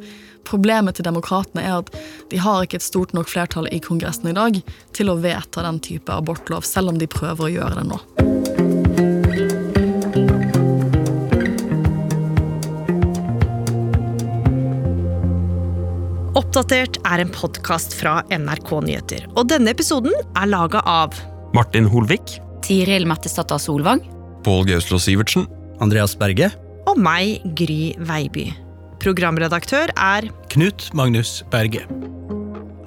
Problemet 0.47 0.97
til 0.97 1.07
demokratene 1.07 1.63
er 1.63 1.79
at 1.81 1.91
de 2.31 2.41
har 2.43 2.63
ikke 2.65 2.79
et 2.81 2.85
stort 2.85 3.13
nok 3.15 3.31
flertall 3.31 3.69
i 3.71 3.81
Kongressen 3.83 4.31
i 4.31 4.37
dag 4.37 4.59
til 4.95 5.11
å 5.11 5.19
vedta 5.23 5.63
den 5.65 5.79
type 5.83 6.13
abortlov, 6.13 6.67
selv 6.67 6.93
om 6.93 6.99
de 6.99 7.09
prøver 7.09 7.47
å 7.47 7.53
gjøre 7.57 7.81
det 7.81 7.87
nå. 7.89 8.01
Oppdatert 16.33 16.97
er 17.05 17.21
en 17.21 17.31
podkast 17.33 17.95
fra 17.97 18.19
NRK 18.29 18.71
Nyheter. 18.85 19.27
Og 19.37 19.47
denne 19.49 19.73
episoden 19.73 20.13
er 20.37 20.49
laga 20.49 20.81
av 20.85 21.17
Martin 21.53 21.85
Holvik. 21.89 22.39
Tiril 22.65 23.05
Mattisdatter 23.09 23.61
Solvang. 23.61 24.01
Pål 24.45 24.67
Gauslo 24.71 24.99
Sivertsen. 25.01 25.47
Andreas 25.81 26.17
Berge. 26.17 26.51
Og 26.89 26.99
meg, 26.99 27.41
Gry 27.57 27.93
Veiby. 28.01 28.51
Programredaktør 29.03 29.91
er 29.99 30.29
Knut 30.53 30.85
Magnus 30.95 31.41
Berge. 31.51 31.81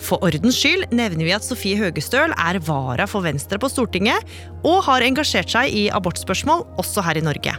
For 0.00 0.22
ordens 0.24 0.57
skyld 0.57 0.87
nevner 0.88 1.26
vi 1.26 1.35
at 1.37 1.44
Sofie 1.44 1.76
Høgestøl 1.76 2.33
er 2.33 2.59
vara 2.64 3.05
for 3.11 3.26
Venstre 3.26 3.59
på 3.61 3.68
Stortinget, 3.68 4.24
og 4.64 4.81
har 4.87 5.05
engasjert 5.05 5.52
seg 5.52 5.76
i 5.76 5.87
abortspørsmål 5.92 6.64
også 6.81 7.05
her 7.05 7.20
i 7.20 7.24
Norge. 7.26 7.52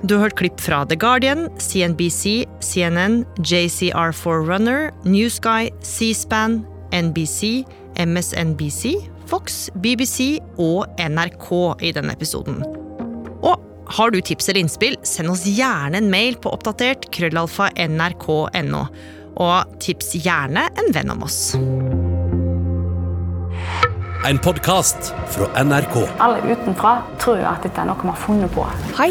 Du 0.00 0.16
har 0.16 0.24
hørt 0.24 0.38
klipp 0.40 0.64
fra 0.64 0.80
The 0.88 0.96
Guardian, 0.96 1.50
CNBC, 1.60 2.48
CNN, 2.64 3.22
JCR 3.44 4.16
Forerunner, 4.16 4.88
Newsguy, 5.04 5.68
C-SPAN, 5.84 6.62
NBC, 6.96 7.66
MSNBC, 8.00 8.96
Fox, 9.28 9.68
BBC 9.84 10.38
og 10.56 10.88
NRK 10.96 11.52
i 11.84 11.92
denne 11.92 12.16
episoden. 12.16 12.64
Har 13.92 14.10
du 14.10 14.20
tips 14.20 14.48
eller 14.48 14.60
innspill, 14.60 14.94
send 15.02 15.28
oss 15.30 15.42
gjerne 15.44 15.98
en 16.00 16.06
mail 16.10 16.38
på 16.40 16.48
oppdatert 16.48 17.10
krøllalfa 17.12 17.66
nrk.no. 17.76 18.80
Og 19.36 19.74
tips 19.84 20.14
gjerne 20.16 20.62
en 20.80 20.88
venn 20.96 21.12
om 21.12 21.26
oss. 21.26 21.40
En 24.24 24.40
podkast 24.40 25.12
fra 25.34 25.50
NRK. 25.60 25.98
Alle 26.24 26.40
utenfra 26.54 26.94
tror 27.20 27.42
jo 27.42 27.50
at 27.50 27.68
dette 27.68 27.84
er 27.84 27.90
noe 27.90 28.00
vi 28.00 28.08
har 28.08 28.20
funnet 28.22 28.56
på. 28.56 28.64
Hei, 28.96 29.10